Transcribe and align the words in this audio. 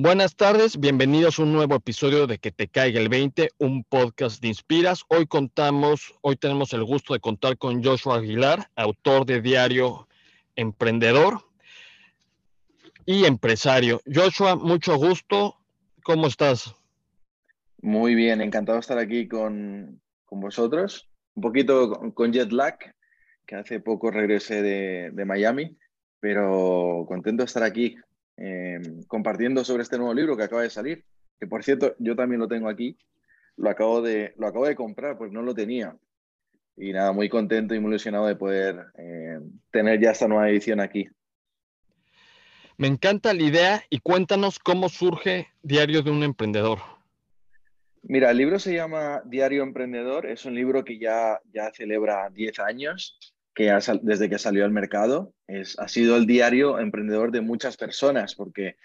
Buenas 0.00 0.36
tardes, 0.36 0.78
bienvenidos 0.78 1.40
a 1.40 1.42
un 1.42 1.52
nuevo 1.52 1.74
episodio 1.74 2.28
de 2.28 2.38
Que 2.38 2.52
te 2.52 2.68
caiga 2.68 3.00
el 3.00 3.08
20, 3.08 3.48
un 3.58 3.82
podcast 3.82 4.40
de 4.40 4.46
Inspiras. 4.46 5.02
Hoy 5.08 5.26
contamos, 5.26 6.14
hoy 6.20 6.36
tenemos 6.36 6.72
el 6.72 6.84
gusto 6.84 7.14
de 7.14 7.18
contar 7.18 7.58
con 7.58 7.82
Joshua 7.82 8.18
Aguilar, 8.18 8.70
autor 8.76 9.26
de 9.26 9.40
Diario 9.40 10.06
Emprendedor 10.54 11.40
y 13.06 13.24
empresario. 13.24 14.00
Joshua, 14.06 14.54
mucho 14.54 14.96
gusto. 14.98 15.56
¿Cómo 16.04 16.28
estás? 16.28 16.76
Muy 17.82 18.14
bien, 18.14 18.40
encantado 18.40 18.76
de 18.76 18.82
estar 18.82 18.98
aquí 18.98 19.26
con, 19.26 20.00
vosotros. 20.30 21.08
Un 21.34 21.42
poquito 21.42 21.90
con, 22.14 22.32
jet 22.32 22.52
lag, 22.52 22.78
que 23.44 23.56
hace 23.56 23.80
poco 23.80 24.12
regresé 24.12 24.62
de, 24.62 25.10
de 25.12 25.24
Miami, 25.24 25.76
pero 26.20 27.04
contento 27.08 27.42
de 27.42 27.46
estar 27.46 27.64
aquí 27.64 27.96
Em, 28.40 29.02
compartiendo 29.08 29.64
sobre 29.64 29.82
este 29.82 29.98
nuevo 29.98 30.14
libro 30.14 30.36
que 30.36 30.44
acaba 30.44 30.62
de 30.62 30.70
salir, 30.70 31.04
que 31.40 31.48
por 31.48 31.64
cierto 31.64 31.96
yo 31.98 32.14
también 32.14 32.40
lo 32.40 32.46
tengo 32.46 32.68
aquí, 32.68 32.96
lo 33.56 33.68
acabo 33.68 34.00
de, 34.00 34.32
lo 34.36 34.46
acabo 34.46 34.66
de 34.66 34.76
comprar 34.76 35.18
porque 35.18 35.34
no 35.34 35.42
lo 35.42 35.54
tenía. 35.54 35.96
Y 36.76 36.92
nada, 36.92 37.10
muy 37.10 37.28
contento 37.28 37.74
y 37.74 37.80
muy 37.80 37.90
ilusionado 37.90 38.28
de 38.28 38.36
poder 38.36 38.86
em, 38.94 39.50
tener 39.72 40.00
ya 40.00 40.12
esta 40.12 40.28
nueva 40.28 40.48
edición 40.48 40.78
aquí. 40.78 41.08
Me 42.76 42.86
encanta 42.86 43.34
la 43.34 43.42
idea 43.42 43.82
y 43.90 43.98
cuéntanos 43.98 44.60
cómo 44.60 44.88
surge 44.88 45.48
Diario 45.64 46.02
de 46.02 46.12
un 46.12 46.22
Emprendedor. 46.22 46.78
Mira, 48.02 48.30
el 48.30 48.36
libro 48.36 48.60
se 48.60 48.72
llama 48.72 49.20
Diario 49.24 49.64
Emprendedor, 49.64 50.26
es 50.26 50.44
un 50.44 50.54
libro 50.54 50.84
que 50.84 50.96
ya, 51.00 51.40
ya 51.52 51.72
celebra 51.72 52.30
10 52.30 52.60
años 52.60 53.18
que 53.58 53.76
desde 54.02 54.30
que 54.30 54.38
salió 54.38 54.64
al 54.64 54.70
mercado. 54.70 55.34
Es, 55.48 55.76
ha 55.80 55.88
sido 55.88 56.16
el 56.16 56.26
diario 56.26 56.78
emprendedor 56.78 57.32
de 57.32 57.40
muchas 57.40 57.76
personas 57.76 58.36
porque 58.36 58.76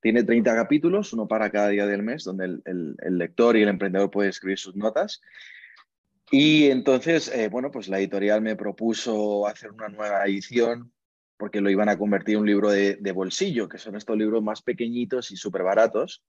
tiene 0.00 0.22
30 0.22 0.54
capítulos, 0.54 1.12
uno 1.12 1.26
para 1.26 1.50
cada 1.50 1.70
día 1.70 1.84
del 1.84 2.04
mes, 2.04 2.22
donde 2.22 2.60
el, 2.64 2.96
lector 3.18 3.56
y 3.56 3.62
el 3.62 3.68
emprendedor 3.68 4.08
puede 4.08 4.28
escribir 4.28 4.56
sus 4.56 4.76
notas. 4.76 5.20
Y 6.30 6.70
entonces, 6.70 7.26
eh, 7.34 7.48
bueno, 7.48 7.72
pues 7.72 7.88
la 7.88 7.98
editorial 7.98 8.40
me 8.40 8.54
propuso 8.54 9.48
hacer 9.48 9.72
una 9.72 9.88
nueva 9.88 10.24
edición 10.24 10.92
porque 11.36 11.60
lo 11.60 11.68
iban 11.68 11.88
a 11.88 11.98
convertir 11.98 12.36
en 12.36 12.42
un 12.42 12.46
libro 12.46 12.70
de, 12.70 12.98
de 13.00 13.12
bolsillo, 13.12 13.68
que 13.68 13.78
son 13.78 13.96
estos 13.96 14.16
libros 14.16 14.44
más 14.44 14.62
pequeñitos 14.62 15.32
y 15.32 15.36
súper 15.36 15.64
baratos. 15.64 16.22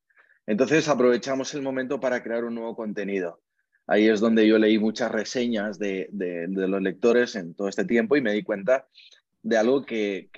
Entonces 0.47 0.87
aprovechamos 0.87 1.53
el 1.53 1.61
momento 1.61 1.99
para 1.99 2.23
crear 2.23 2.45
un 2.45 2.55
nuevo 2.55 2.75
contenido. 2.75 3.41
Ahí 3.87 4.07
es 4.07 4.19
donde 4.19 4.47
yo 4.47 4.57
leí 4.57 4.79
muchas 4.79 5.11
reseñas 5.11 5.77
de, 5.79 6.07
los 6.11 6.81
lectores 6.81 7.35
en 7.35 7.53
todo 7.53 7.67
este 7.67 7.85
tiempo 7.85 8.15
y 8.15 8.21
me 8.21 8.33
di 8.33 8.43
cuenta 8.43 8.87
de 9.43 9.57
algo 9.57 9.85
que, 9.85 10.29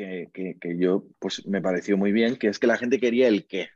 yo 0.78 1.06
pues 1.20 1.46
me 1.46 1.62
pareció 1.62 1.98
muy 1.98 2.12
bien, 2.12 2.38
que 2.38 2.48
es 2.48 2.60
que 2.60 2.68
la 2.68 2.78
gente 2.78 3.00
quería 3.00 3.28
el 3.28 3.46
qué. 3.46 3.70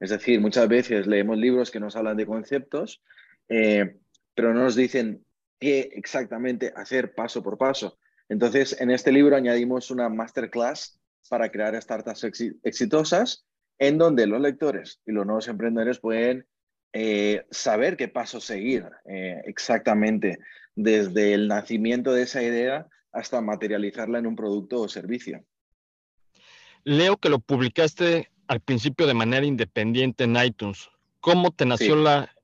Es 0.00 0.10
decir, 0.10 0.40
muchas 0.40 0.68
veces 0.68 1.06
leemos 1.06 1.38
libros 1.38 1.70
que 1.70 1.80
nos 1.80 1.96
hablan 1.96 2.16
de 2.16 2.26
conceptos, 2.26 3.02
eh, 3.48 3.96
pero 4.34 4.52
no 4.54 4.64
nos 4.64 4.76
dicen 4.76 5.24
qué 5.58 5.90
exactamente 5.92 6.72
hacer 6.74 7.14
paso 7.14 7.42
por 7.42 7.58
paso. 7.58 7.98
Entonces, 8.28 8.80
en 8.80 8.90
este 8.90 9.12
libro 9.12 9.36
añadimos 9.36 9.90
una 9.90 10.08
masterclass 10.08 11.00
para 11.28 11.50
crear 11.50 11.80
startups 11.80 12.24
exitosas, 12.62 13.46
en 13.78 13.98
donde 13.98 14.26
los 14.26 14.40
lectores 14.40 15.00
y 15.06 15.12
los 15.12 15.26
nuevos 15.26 15.48
emprendedores 15.48 15.98
pueden 15.98 16.46
eh, 16.92 17.46
saber 17.50 17.96
qué 17.96 18.08
paso 18.08 18.40
seguir 18.40 18.84
eh, 19.04 19.40
exactamente 19.44 20.40
desde 20.74 21.34
el 21.34 21.46
nacimiento 21.46 22.12
de 22.12 22.22
esa 22.22 22.42
idea 22.42 22.88
hasta 23.12 23.40
materializarla 23.40 24.18
en 24.18 24.26
un 24.26 24.34
producto 24.34 24.80
o 24.80 24.88
servicio. 24.88 25.44
Leo 26.82 27.16
que 27.16 27.28
lo 27.28 27.38
publicaste 27.38 28.30
al 28.48 28.60
principio 28.60 29.06
de 29.06 29.14
manera 29.14 29.46
independiente 29.46 30.24
en 30.24 30.36
iTunes. 30.36 30.88
¿Cómo 31.20 31.52
te 31.52 31.64
nació 31.64 31.94
la, 31.94 32.34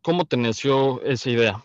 cómo 0.00 0.24
te 0.24 0.36
nació 0.36 1.00
esa 1.04 1.30
idea? 1.30 1.64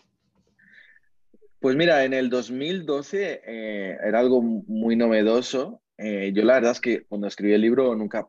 Pues 1.60 1.74
mira, 1.74 2.04
en 2.04 2.14
el 2.14 2.30
2012 2.30 3.42
eh, 3.44 3.96
era 4.00 4.20
algo 4.20 4.42
muy 4.42 4.94
novedoso. 4.94 5.82
yo 5.98 6.44
la 6.44 6.54
verdad 6.54 6.72
es 6.72 6.80
que 6.80 7.04
cuando 7.04 7.26
escribí 7.26 7.54
el 7.54 7.62
libro 7.62 7.96
nunca 7.96 8.28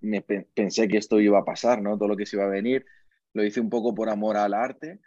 me 0.00 0.22
pensé 0.22 0.86
que 0.86 0.98
esto 0.98 1.18
iba 1.18 1.40
a 1.40 1.44
pasar, 1.44 1.82
¿no? 1.82 1.96
Todo 1.96 2.10
lo 2.10 2.16
que 2.16 2.26
se 2.26 2.36
iba 2.36 2.44
a 2.44 2.48
venir 2.48 2.86
lo 3.32 3.44
hice 3.44 3.60
un 3.60 3.70
poco 3.70 3.94
por 3.94 4.08
amor 4.08 4.36
al 4.36 4.54
arte 4.54 5.00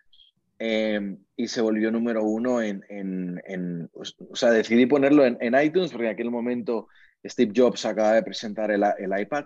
em, 0.59 1.17
y 1.35 1.47
se 1.47 1.61
volvió 1.61 1.91
número 1.91 2.23
uno 2.23 2.61
en, 2.61 2.83
en, 2.89 3.89
o 3.93 4.35
sea, 4.35 4.51
decidí 4.51 4.85
ponerlo 4.85 5.25
en, 5.25 5.55
iTunes 5.61 5.91
porque 5.91 6.07
en 6.07 6.13
aquel 6.13 6.31
momento 6.31 6.87
Steve 7.25 7.53
Jobs 7.55 7.85
acaba 7.85 8.13
de 8.13 8.23
presentar 8.23 8.71
el, 8.71 8.83
el, 8.97 9.19
iPad 9.19 9.45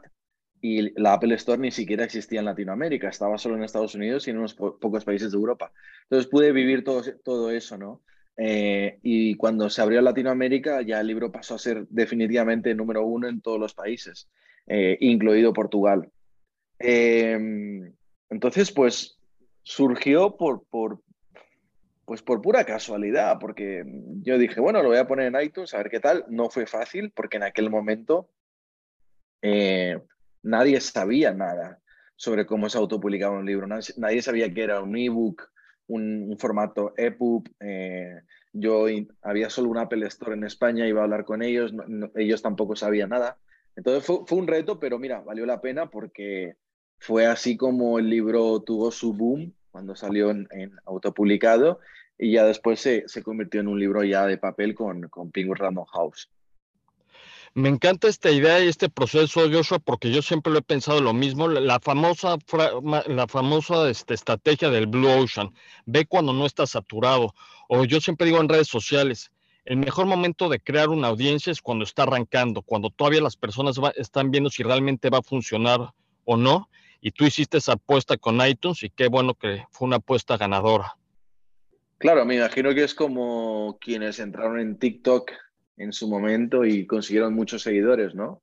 y 0.62 1.00
la 1.00 1.14
Apple 1.14 1.36
Store 1.36 1.62
ni 1.62 1.72
siquiera 1.72 2.04
existía 2.04 2.40
en 2.40 2.46
Latinoamérica, 2.46 3.10
estaba 3.10 3.38
solo 3.38 3.56
en 3.56 3.64
Estados 3.64 3.96
Unidos 3.96 4.28
y 4.28 4.32
en 4.32 4.40
unos 4.40 4.54
pocos 4.56 5.06
países 5.06 5.32
de 5.32 5.38
Europa. 5.38 5.72
Entonces 6.04 6.30
pude 6.30 6.52
vivir 6.52 6.84
todo, 6.84 7.04
todo 7.24 7.52
eso, 7.52 7.78
¿no? 7.78 8.02
Eh, 8.40 9.00
y 9.02 9.36
cuando 9.36 9.68
se 9.70 9.82
abrió 9.82 10.00
Latinoamérica 10.00 10.84
ya 10.84 11.00
el 11.00 11.08
libro 11.08 11.32
pasó 11.32 11.56
a 11.56 11.60
ser 11.60 11.88
definitivamente 11.90 12.76
número 12.76 13.04
uno 13.04 13.28
en 13.28 13.42
todos 13.42 13.60
los 13.60 13.74
países, 13.74 14.30
eh, 14.68 14.98
incluido 15.00 15.54
Portugal. 15.54 16.12
Eh, 16.80 17.92
entonces, 18.30 18.72
pues 18.72 19.18
surgió 19.64 20.38
por, 20.38 20.64
pues 22.06 22.22
por 22.22 22.42
pura 22.42 22.66
casualidad, 22.66 23.38
porque 23.40 23.84
yo 24.22 24.38
dije, 24.38 24.60
bueno, 24.60 24.82
lo 24.82 24.90
voy 24.90 24.98
a 24.98 25.08
poner 25.08 25.28
en 25.28 25.42
iTunes, 25.42 25.74
a 25.74 25.78
ver 25.78 25.90
qué 25.90 26.00
tal. 26.00 26.26
No 26.30 26.50
fue 26.50 26.66
fácil, 26.66 27.12
porque 27.12 27.38
en 27.38 27.44
aquel 27.44 27.70
momento 27.70 28.30
eh, 29.42 30.00
nadie 30.44 30.80
sabía 30.82 31.34
nada 31.34 31.80
sobre 32.16 32.46
cómo 32.46 32.70
se 32.70 32.78
autopublicaba 32.78 33.38
un 33.38 33.46
libro. 33.46 33.68
Nadie, 33.68 34.22
sabía 34.22 34.54
que 34.54 34.64
era 34.64 34.82
un 34.82 34.98
ebook, 34.98 35.50
un, 35.88 36.36
formato 36.40 36.94
EPUB. 36.98 37.48
Eh, 37.60 38.22
yo 38.54 38.88
había 39.22 39.50
solo 39.50 39.70
un 39.70 39.78
Apple 39.78 40.06
Store 40.08 40.34
en 40.34 40.44
España, 40.44 40.88
iba 40.88 41.02
a 41.02 41.04
hablar 41.04 41.26
con 41.26 41.44
ellos, 41.44 41.74
ellos 42.16 42.42
tampoco 42.42 42.76
sabían 42.76 43.10
nada. 43.10 43.38
Entonces 43.76 44.04
fue, 44.04 44.38
un 44.38 44.48
reto, 44.48 44.80
pero 44.80 44.98
mira, 44.98 45.22
valió 45.22 45.46
la 45.46 45.62
pena 45.62 45.90
porque 45.90 46.56
fue 47.00 47.26
así 47.26 47.58
como 47.58 48.00
el 48.00 48.10
libro 48.10 48.60
tuvo 48.62 48.92
su 48.92 49.14
boom 49.14 49.54
cuando 49.72 49.96
salió 49.96 50.32
en, 50.32 50.48
autopublicado 50.86 51.80
y 52.18 52.34
ya 52.34 52.46
después 52.46 52.80
se, 52.80 53.06
convirtió 53.24 53.62
en 53.62 53.68
un 53.68 53.80
libro 53.80 54.04
ya 54.04 54.26
de 54.26 54.38
papel 54.38 54.74
con, 54.74 55.08
con 55.10 55.32
Penguin 55.32 55.56
Random 55.56 55.86
House. 55.86 56.30
Me 57.54 57.70
encanta 57.70 58.08
esta 58.08 58.30
idea 58.30 58.64
y 58.64 58.68
este 58.68 58.90
proceso, 58.90 59.50
Joshua, 59.52 59.80
porque 59.80 60.12
yo 60.12 60.22
siempre 60.22 60.52
lo 60.52 60.60
he 60.60 60.64
pensado 60.64 61.02
lo 61.02 61.14
mismo. 61.14 61.48
La 61.48 61.80
famosa, 61.80 62.38
la 62.84 63.28
famosa 63.28 63.90
este, 63.90 64.14
estrategia 64.14 64.70
del 64.70 64.86
Blue 64.86 65.10
Ocean, 65.10 65.52
ve 65.86 66.06
cuando 66.06 66.34
no 66.34 66.46
está 66.46 66.68
saturado. 66.68 67.34
O 67.68 67.84
yo 67.86 68.00
siempre 68.00 68.28
digo 68.28 68.40
en 68.40 68.50
redes 68.50 68.68
sociales, 68.68 69.32
el 69.66 69.78
mejor 69.78 70.06
momento 70.06 70.50
de 70.50 70.60
crear 70.60 70.90
una 70.90 71.08
audiencia 71.08 71.52
es 71.52 71.62
cuando 71.62 71.84
está 71.84 72.04
arrancando, 72.04 72.62
cuando 72.62 72.90
todavía 72.92 73.22
las 73.22 73.36
personas 73.36 73.80
están 73.96 74.30
viendo 74.30 74.50
si 74.50 74.62
realmente 74.62 75.10
va 75.10 75.18
a 75.20 75.24
funcionar 75.24 75.94
o 76.26 76.38
no 76.38 76.70
y 77.02 77.12
tú 77.12 77.26
hiciste 77.26 77.58
esa 77.58 77.74
apuesta 77.74 78.18
con 78.18 78.46
iTunes 78.46 78.84
y 78.84 78.90
qué 78.90 79.08
bueno 79.08 79.34
que 79.34 79.64
fue 79.72 79.88
una 79.88 79.98
apuesta 79.98 80.38
ganadora. 80.38 80.98
Claro, 81.98 82.26
me 82.26 82.36
imagino 82.36 82.74
que 82.74 82.84
es 82.84 82.94
como 82.94 83.78
quienes 83.82 84.20
entraron 84.20 84.60
en 84.60 84.78
TikTok 84.78 85.32
en 85.78 85.94
su 85.94 86.08
momento 86.08 86.66
y 86.66 86.86
consiguieron 86.86 87.34
muchos 87.34 87.64
seguidores, 87.64 88.14
¿no? 88.14 88.42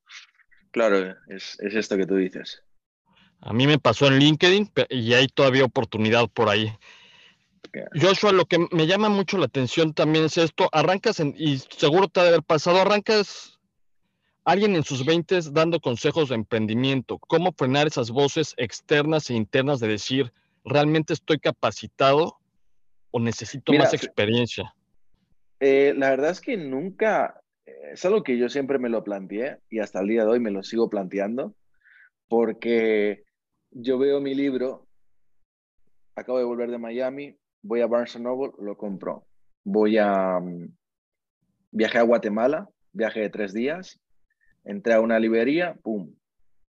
Claro, 0.71 1.15
es, 1.27 1.57
esto 1.59 1.95
que 1.95 2.05
tú 2.05 2.15
dices. 2.15 2.63
A 3.41 3.53
mí 3.53 3.67
me 3.67 3.79
pasó 3.79 4.07
en 4.07 4.19
LinkedIn 4.19 4.71
y 4.89 5.13
hay 5.13 5.27
todavía 5.27 5.63
oportunidad 5.63 6.27
por 6.29 6.49
ahí. 6.49 6.71
Joshua, 7.93 8.31
lo 8.31 8.45
que 8.45 8.67
me 8.71 8.87
llama 8.87 9.09
mucho 9.09 9.37
la 9.37 9.45
atención 9.45 9.93
también 9.93 10.25
es 10.25 10.37
esto, 10.37 10.69
arrancas 10.71 11.19
en, 11.19 11.35
y 11.37 11.57
seguro 11.57 12.07
te 12.07 12.21
ha 12.21 12.23
de 12.23 12.29
haber 12.29 12.43
pasado, 12.43 12.79
arrancas 12.79 13.54
alguien 14.45 14.75
en 14.75 14.83
sus 14.83 15.05
20 15.05 15.39
dando 15.51 15.79
consejos 15.79 16.29
de 16.29 16.35
emprendimiento, 16.35 17.17
cómo 17.17 17.51
frenar 17.51 17.87
esas 17.87 18.11
voces 18.11 18.53
externas 18.57 19.29
e 19.29 19.33
internas 19.33 19.79
de 19.79 19.87
decir, 19.87 20.31
realmente 20.63 21.13
estoy 21.13 21.39
capacitado 21.39 22.37
o 23.11 23.19
necesito 23.19 23.73
más 23.73 23.93
experiencia. 23.93 24.73
Eh, 25.59 25.93
la 25.97 26.11
verdad 26.11 26.31
es 26.31 26.41
que 26.41 26.57
nunca, 26.57 27.41
eh, 27.65 27.91
es 27.93 28.05
algo 28.05 28.23
que 28.23 28.37
yo 28.37 28.47
siempre 28.49 28.77
me 28.77 28.89
lo 28.89 29.03
planteé 29.03 29.59
y 29.69 29.79
hasta 29.79 29.99
el 29.99 30.07
día 30.07 30.23
de 30.23 30.29
hoy 30.31 30.39
me 30.39 30.51
lo 30.51 30.63
sigo 30.63 30.89
planteando, 30.89 31.55
porque 32.27 33.23
yo 33.71 33.97
veo 33.97 34.21
mi 34.21 34.35
libro, 34.35 34.87
acabo 36.15 36.37
de 36.37 36.45
volver 36.45 36.69
de 36.69 36.77
Miami, 36.77 37.37
voy 37.63 37.81
a 37.81 37.87
Barnes 37.87 38.19
Noble, 38.19 38.51
lo 38.59 38.77
compro, 38.77 39.25
voy 39.63 39.97
a, 39.97 40.39
mm, 40.39 40.67
viaje 41.71 41.97
a 41.97 42.03
Guatemala, 42.03 42.69
viaje 42.93 43.21
de 43.21 43.29
tres 43.29 43.53
días, 43.53 43.99
entré 44.65 44.93
a 44.93 45.01
una 45.01 45.19
librería, 45.19 45.75
¡pum! 45.81 46.13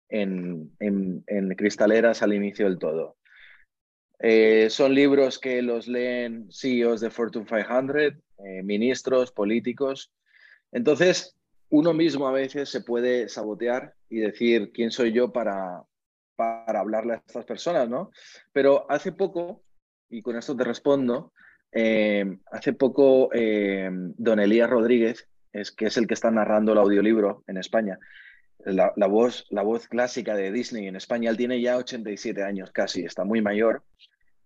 En, 0.08 0.70
cristaleras 1.56 2.23
al 2.23 2.35
inicio 2.35 2.67
del 2.67 2.79
todo. 2.79 3.17
Eh, 4.20 4.69
son 4.70 4.94
libros 4.94 5.38
que 5.38 5.61
los 5.62 5.88
leen 5.88 6.49
CEOs 6.52 7.00
de 7.00 7.11
Fortune 7.11 7.46
500, 7.46 7.96
eh, 7.96 8.62
ministros, 8.62 9.32
políticos. 9.32 10.12
Entonces, 10.70 11.37
uno 11.70 11.93
mismo 11.94 12.29
a 12.29 12.32
veces 12.32 12.69
se 12.69 12.82
puede 12.82 13.29
sabotear 13.29 13.94
y 14.08 14.19
decir 14.19 14.70
quién 14.73 14.91
soy 14.91 15.12
yo 15.12 15.32
para, 15.32 15.82
para 16.37 16.81
hablarle 16.81 17.14
a 17.14 17.23
estas 17.26 17.44
personas, 17.44 17.88
¿no? 17.88 18.11
Pero 18.52 18.87
hace 18.91 19.12
poco, 19.12 19.64
y 20.08 20.23
con 20.23 20.37
esto 20.37 20.56
te 20.56 20.64
respondo, 20.64 21.32
eh, 21.73 22.38
hace 22.52 22.73
poco 22.73 23.31
Don 23.32 24.38
Elías 24.38 24.70
Rodríguez, 24.70 25.29
es, 25.55 25.71
que 25.71 25.87
es 25.87 25.97
el 25.97 26.06
que 26.06 26.15
está 26.15 26.31
narrando 26.31 26.73
el 26.73 26.79
audiolibro 26.79 27.45
en 27.47 27.56
España, 27.56 27.99
la, 28.65 29.06
voz, 29.06 29.47
la 29.51 29.62
voz 29.62 29.89
clásica 29.89 30.35
de 30.35 30.51
Disney 30.51 30.87
en 30.87 30.97
España, 30.97 31.31
él 31.31 31.37
tiene 31.37 31.61
ya 31.61 31.77
87 31.77 32.43
años 32.43 32.71
casi, 32.71 33.05
está 33.05 33.25
muy 33.25 33.43
mayor. 33.43 33.83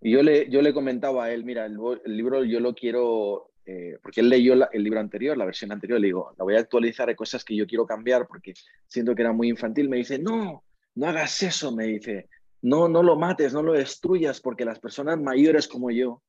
Y 0.01 0.13
yo 0.13 0.23
le, 0.23 0.49
yo 0.51 0.63
le 0.63 0.73
comentaba 0.73 1.25
a 1.25 1.33
él, 1.33 1.45
mira, 1.45 1.67
el, 1.67 1.79
libro 2.05 2.45
yo 2.45 2.61
lo 2.61 2.75
quiero, 2.75 3.51
eh, 3.65 3.97
porque 4.03 4.21
él 4.21 4.29
leyó 4.29 4.55
el 4.71 4.83
libro 4.83 5.01
anterior, 5.01 5.37
la 5.37 5.45
versión 5.45 5.73
anterior, 5.73 6.01
le 6.01 6.09
digo, 6.09 6.35
la 6.37 6.45
voy 6.45 6.57
a 6.57 6.61
actualizar, 6.61 7.09
hay 7.09 7.15
cosas 7.15 7.45
que 7.45 7.57
yo 7.57 7.67
quiero 7.67 7.87
cambiar 7.87 8.27
porque 8.27 8.55
siento 8.87 9.15
que 9.15 9.23
era 9.23 9.33
muy 9.33 9.49
infantil. 9.49 9.89
Me 9.89 9.99
dice, 9.99 10.19
no, 10.19 10.65
no 10.95 11.07
hagas 11.07 11.43
eso, 11.43 11.75
me 11.75 11.87
dice, 11.87 12.29
no, 12.63 12.89
no 12.89 13.03
lo 13.03 13.17
mates, 13.17 13.53
no 13.53 13.63
lo 13.63 13.73
destruyas, 13.73 14.41
porque 14.41 14.65
las 14.65 14.81
personas 14.81 15.19
mayores 15.19 15.69
como 15.69 15.91
yo 15.91 16.23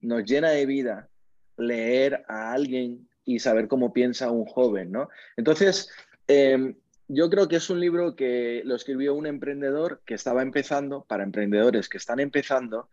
nos 0.00 0.24
llena 0.24 0.50
de 0.50 0.66
vida 0.66 1.08
leer 1.56 2.24
a 2.28 2.52
alguien 2.52 3.08
y 3.24 3.38
saber 3.38 3.68
cómo 3.68 3.92
piensa 3.92 4.30
un 4.30 4.44
joven, 4.44 4.92
¿no? 4.92 5.08
Entonces, 5.36 5.90
em, 6.28 6.76
yo 7.08 7.30
creo 7.30 7.48
que 7.48 7.56
es 7.56 7.70
un 7.70 7.80
libro 7.80 8.16
que 8.16 8.62
lo 8.64 8.74
escribió 8.74 9.14
un 9.14 9.26
emprendedor 9.26 10.02
que 10.06 10.14
estaba 10.14 10.42
empezando, 10.42 11.04
para 11.04 11.24
emprendedores 11.24 11.88
que 11.88 11.98
están 11.98 12.20
empezando, 12.20 12.88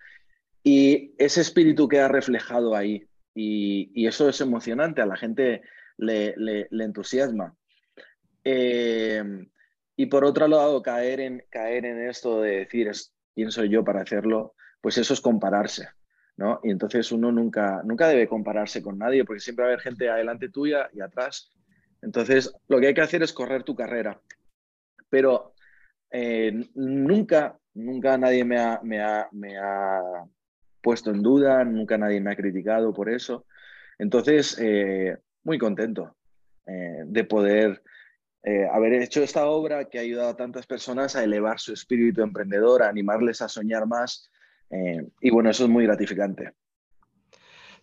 y 0.63 1.13
ese 1.17 1.41
espíritu 1.41 1.87
queda 1.87 2.07
reflejado 2.07 2.75
ahí. 2.75 3.07
Y, 3.33 4.05
eso 4.07 4.27
es 4.29 4.41
emocionante, 4.41 5.01
a 5.01 5.05
la 5.05 5.15
gente 5.15 5.61
le, 5.97 6.67
entusiasma. 6.71 7.55
Em, 8.43 9.49
y 9.95 10.07
por 10.07 10.25
otro 10.25 10.47
lado, 10.47 10.81
caer 10.81 11.19
en, 11.19 11.43
caer 11.49 11.85
en 11.85 12.09
esto 12.09 12.41
de 12.41 12.59
decir 12.59 12.91
quién 13.35 13.51
soy 13.51 13.69
yo 13.69 13.83
para 13.83 14.01
hacerlo, 14.01 14.55
pues 14.81 14.97
eso 14.97 15.13
es 15.13 15.21
compararse. 15.21 15.87
¿No? 16.37 16.59
Y 16.63 16.71
entonces 16.71 17.11
uno 17.11 17.31
nunca, 17.31 17.81
nunca 17.83 18.07
debe 18.07 18.27
compararse 18.27 18.81
con 18.81 18.97
nadie 18.97 19.25
porque 19.25 19.41
siempre 19.41 19.63
va 19.63 19.69
a 19.69 19.73
haber 19.73 19.83
gente 19.83 20.09
adelante 20.09 20.49
tuya 20.49 20.89
y 20.93 21.01
atrás. 21.01 21.51
Entonces, 22.01 22.53
lo 22.67 22.79
que 22.79 22.87
hay 22.87 22.93
que 22.93 23.01
hacer 23.01 23.21
es 23.23 23.33
correr 23.33 23.63
tu 23.63 23.75
carrera. 23.75 24.19
Pero 25.09 25.53
eh, 26.09 26.67
nunca, 26.73 27.57
nunca 27.73 28.17
nadie 28.17 28.43
me 28.43 28.59
ha, 28.59 28.79
me, 28.83 29.01
ha, 29.01 29.29
me 29.31 29.57
ha, 29.57 30.01
puesto 30.81 31.11
en 31.11 31.21
duda, 31.21 31.63
nunca 31.63 31.95
nadie 31.95 32.19
me 32.19 32.31
ha 32.31 32.35
criticado 32.35 32.91
por 32.91 33.07
eso. 33.09 33.45
Entonces, 33.99 34.57
eh, 34.59 35.15
muy 35.43 35.59
contento 35.59 36.15
eh, 36.65 37.03
de 37.05 37.23
poder 37.23 37.83
haber 38.71 38.93
hecho 38.93 39.21
esta 39.21 39.45
obra 39.45 39.85
que 39.85 39.99
ha 39.99 40.01
ayudado 40.01 40.29
a 40.29 40.35
tantas 40.35 40.65
personas 40.65 41.15
a 41.15 41.23
elevar 41.23 41.59
su 41.59 41.73
espíritu 41.73 42.23
emprendedor, 42.23 42.81
a 42.81 42.89
animarles 42.89 43.39
a 43.43 43.47
soñar 43.47 43.85
más 43.85 44.30
eh, 44.71 45.07
y 45.19 45.29
bueno, 45.29 45.49
eso 45.49 45.65
es 45.65 45.69
muy 45.69 45.85
gratificante. 45.85 46.53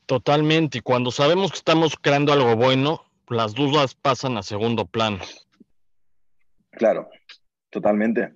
Totalmente. 0.07 0.79
Y 0.79 0.81
cuando 0.81 1.11
sabemos 1.11 1.51
que 1.51 1.59
estamos 1.59 1.97
creando 2.01 2.33
algo 2.33 2.57
bueno, 2.57 3.05
las 3.29 3.55
dudas 3.55 3.95
pasan 3.95 4.37
a 4.39 4.43
segundo 4.43 4.87
plano. 4.87 5.19
Claro, 6.71 7.11
totalmente. 7.71 8.33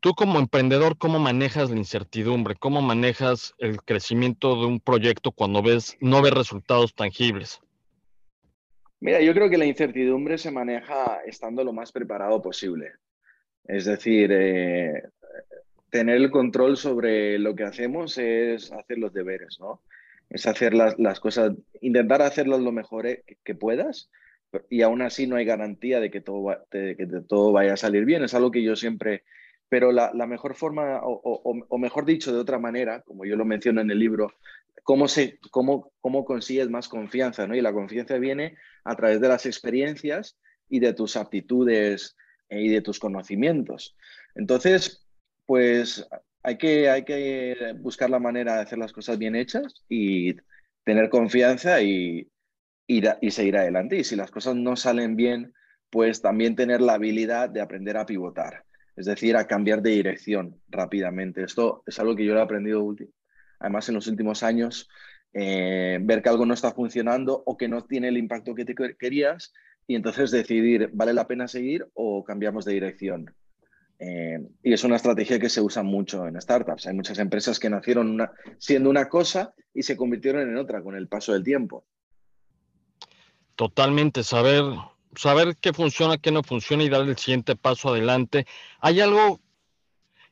Tú 0.00 0.14
como 0.14 0.40
emprendedor, 0.40 0.98
¿cómo 0.98 1.20
manejas 1.20 1.70
la 1.70 1.76
incertidumbre? 1.76 2.56
¿Cómo 2.56 2.82
manejas 2.82 3.54
el 3.58 3.80
crecimiento 3.82 4.60
de 4.60 4.66
un 4.66 4.80
proyecto 4.80 5.30
cuando 5.30 5.62
ves, 5.62 5.96
no 6.00 6.20
ves 6.20 6.32
resultados 6.32 6.92
tangibles? 6.94 7.60
Mira, 8.98 9.20
yo 9.20 9.32
creo 9.32 9.48
que 9.48 9.58
la 9.58 9.64
incertidumbre 9.64 10.38
se 10.38 10.50
maneja 10.50 11.20
estando 11.24 11.64
lo 11.64 11.72
más 11.72 11.92
preparado 11.92 12.42
posible. 12.42 12.92
Es 13.64 13.84
decir, 13.84 14.30
eh, 14.32 15.04
tener 15.92 16.16
el 16.16 16.30
control 16.30 16.78
sobre 16.78 17.38
lo 17.38 17.54
que 17.54 17.64
hacemos 17.64 18.16
es 18.16 18.72
hacer 18.72 18.96
los 18.96 19.12
deberes, 19.12 19.60
¿no? 19.60 19.82
Es 20.30 20.46
hacer 20.46 20.72
las, 20.72 21.20
cosas, 21.20 21.52
intentar 21.82 22.22
hacerlas 22.22 22.60
lo 22.60 22.72
mejor 22.72 23.06
eh, 23.06 23.22
que, 23.44 23.54
puedas 23.54 24.10
y 24.70 24.80
aún 24.80 25.02
así 25.02 25.26
no 25.26 25.36
hay 25.36 25.44
garantía 25.44 26.00
de 26.00 26.10
que 26.10 26.22
todo, 26.22 26.66
que 26.70 26.96
todo 27.28 27.52
vaya 27.52 27.74
a 27.74 27.76
salir 27.76 28.06
bien. 28.06 28.24
Es 28.24 28.34
algo 28.34 28.50
que 28.50 28.62
yo 28.62 28.74
siempre... 28.74 29.22
Pero 29.68 29.92
la, 29.92 30.12
mejor 30.26 30.54
forma, 30.54 31.00
o, 31.02 31.64
o, 31.68 31.78
mejor 31.78 32.04
dicho 32.04 32.32
de 32.32 32.40
otra 32.40 32.58
manera, 32.58 33.00
como 33.02 33.24
yo 33.24 33.36
lo 33.36 33.46
menciono 33.46 33.80
en 33.80 33.90
el 33.90 33.98
libro, 33.98 34.34
cómo, 34.82 35.08
se, 35.08 35.38
cómo, 35.50 35.92
cómo 36.00 36.26
consigues 36.26 36.68
más 36.68 36.88
confianza, 36.88 37.46
¿no? 37.46 37.54
Y 37.54 37.62
la 37.62 37.72
confianza 37.72 38.18
viene 38.18 38.56
a 38.84 38.96
través 38.96 39.20
de 39.20 39.28
las 39.28 39.46
experiencias 39.46 40.36
y 40.68 40.80
de 40.80 40.92
tus 40.92 41.16
aptitudes 41.16 42.16
eh, 42.50 42.60
y 42.60 42.68
de 42.68 42.82
tus 42.82 42.98
conocimientos. 42.98 43.96
Entonces, 44.34 45.01
pues 45.52 46.08
hay 46.42 46.56
que, 46.56 46.88
hay 46.88 47.04
que 47.04 47.74
buscar 47.78 48.08
la 48.08 48.18
manera 48.18 48.54
de 48.54 48.62
hacer 48.62 48.78
las 48.78 48.90
cosas 48.90 49.18
bien 49.18 49.36
hechas 49.36 49.84
y 49.86 50.34
tener 50.82 51.10
confianza 51.10 51.82
y, 51.82 52.26
y 52.86 53.30
seguir 53.30 53.58
adelante. 53.58 53.98
Y 53.98 54.04
si 54.04 54.16
las 54.16 54.30
cosas 54.30 54.56
no 54.56 54.76
salen 54.76 55.14
bien, 55.14 55.52
pues 55.90 56.22
también 56.22 56.56
tener 56.56 56.80
la 56.80 56.94
habilidad 56.94 57.50
de 57.50 57.60
aprender 57.60 57.98
a 57.98 58.06
pivotar, 58.06 58.64
es 58.96 59.04
decir, 59.04 59.36
a 59.36 59.46
cambiar 59.46 59.82
de 59.82 59.90
dirección 59.90 60.58
rápidamente. 60.70 61.44
Esto 61.44 61.82
es 61.84 61.98
algo 61.98 62.16
que 62.16 62.24
yo 62.24 62.34
he 62.34 62.40
aprendido 62.40 62.96
además 63.60 63.90
en 63.90 63.96
los 63.96 64.06
últimos 64.06 64.42
años, 64.42 64.88
eh, 65.34 65.98
ver 66.00 66.22
que 66.22 66.30
algo 66.30 66.46
no 66.46 66.54
está 66.54 66.72
funcionando 66.72 67.42
o 67.44 67.58
que 67.58 67.68
no 67.68 67.84
tiene 67.84 68.08
el 68.08 68.16
impacto 68.16 68.54
que 68.54 68.64
te 68.64 68.74
querías 68.98 69.52
y 69.86 69.96
entonces 69.96 70.30
decidir, 70.30 70.88
¿vale 70.94 71.12
la 71.12 71.26
pena 71.26 71.46
seguir 71.46 71.86
o 71.92 72.24
cambiamos 72.24 72.64
de 72.64 72.72
dirección? 72.72 73.34
Eh, 74.04 74.36
y 74.64 74.72
es 74.72 74.82
una 74.82 74.96
estrategia 74.96 75.38
que 75.38 75.48
se 75.48 75.60
usa 75.60 75.84
mucho 75.84 76.26
en 76.26 76.40
startups. 76.40 76.88
Hay 76.88 76.94
muchas 76.94 77.20
empresas 77.20 77.60
que 77.60 77.70
nacieron 77.70 78.18
siendo 78.58 78.90
una 78.90 79.08
cosa 79.08 79.54
y 79.72 79.84
se 79.84 79.96
convirtieron 79.96 80.42
en 80.42 80.56
otra 80.56 80.82
con 80.82 80.96
el 80.96 81.06
paso 81.06 81.32
del 81.32 81.44
tiempo. 81.44 81.84
Totalmente, 83.54 84.24
saber, 84.24 84.64
saber 85.14 85.56
qué 85.60 85.72
funciona, 85.72 86.18
qué 86.18 86.32
no 86.32 86.42
funciona 86.42 86.82
y 86.82 86.88
dar 86.88 87.02
el 87.02 87.16
siguiente 87.16 87.54
paso 87.54 87.90
adelante. 87.90 88.44
Hay 88.80 88.98
algo 88.98 89.38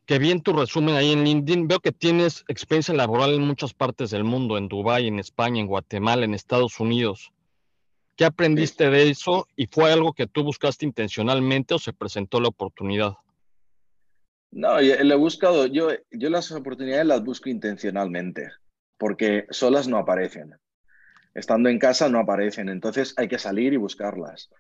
que 0.05 0.19
vi 0.19 0.33
en 0.33 0.43
tu 0.43 0.53
resumen 0.53 0.97
ahí 0.97 1.13
en 1.13 1.23
LinkedIn. 1.23 1.69
Veo 1.69 1.79
que 1.79 1.93
tienes 1.93 2.45
experiencia 2.49 2.93
laboral 2.93 3.35
en 3.35 3.43
muchas 3.43 3.73
partes 3.73 4.11
del 4.11 4.25
mundo, 4.25 4.59
en 4.59 4.67
Dubái, 4.67 5.07
en 5.07 5.21
España, 5.21 5.61
en 5.61 5.69
Guatemala, 5.69 6.25
en 6.25 6.35
Estados 6.35 6.81
Unidos. 6.81 7.31
¿Qué 8.17 8.25
aprendiste 8.25 8.91
de 8.91 9.11
eso 9.11 9.47
y 9.55 9.69
fue 9.69 9.93
algo 9.93 10.13
que 10.13 10.27
tú 10.27 10.43
buscaste 10.43 10.85
intencionalmente 10.85 11.75
o 11.75 11.79
se 11.79 11.93
presentó 11.93 12.41
la 12.41 12.49
oportunidad? 12.49 13.15
No, 14.53 14.81
le 14.81 14.93
he 14.93 15.17
buscado, 15.17 15.67
yo, 15.67 15.91
yo 16.11 16.31
las 16.31 16.51
oportunidades 16.51 17.07
las 17.07 17.23
busco 17.23 17.49
intencionalmente, 17.49 18.51
porque 18.99 19.47
solas 19.51 19.87
no 19.87 19.97
aparecen. 19.97 20.55
Estando 21.35 21.69
en 21.69 21.79
casa 21.79 22.09
no 22.09 22.19
aparecen, 22.19 22.69
entonces 22.69 23.15
hay 23.17 23.29
que 23.29 23.39
salir 23.39 23.73
y 23.73 23.77
buscarlas. 23.77 24.51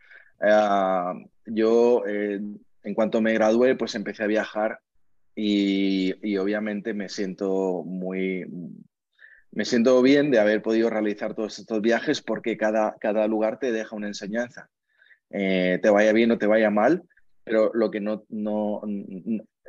Eh, 0.40 1.26
yo, 1.46 2.04
eh, 2.06 2.40
en 2.84 2.94
cuanto 2.94 3.20
me 3.20 3.34
gradué, 3.34 3.74
pues 3.74 3.94
empecé 3.94 4.22
a 4.22 4.28
viajar 4.28 4.80
y, 5.34 6.14
y, 6.22 6.36
obviamente 6.36 6.94
me 6.94 7.08
siento 7.08 7.82
muy, 7.84 8.46
me 9.52 9.64
siento 9.64 10.00
bien 10.02 10.30
de 10.30 10.38
haber 10.38 10.62
podido 10.62 10.90
realizar 10.90 11.34
todos 11.34 11.58
estos 11.58 11.80
viajes 11.80 12.22
porque 12.22 12.56
cada, 12.56 12.96
cada 13.00 13.26
lugar 13.26 13.58
te 13.58 13.72
deja 13.72 13.96
una 13.96 14.06
enseñanza. 14.06 14.68
Eh, 15.30 15.78
te 15.82 15.90
vaya 15.90 16.12
bien 16.12 16.30
o 16.32 16.38
te 16.38 16.46
vaya 16.46 16.70
mal, 16.70 17.02
pero 17.44 17.70
lo 17.74 17.90
que 17.90 18.00
no, 18.00 18.24
no, 18.28 18.82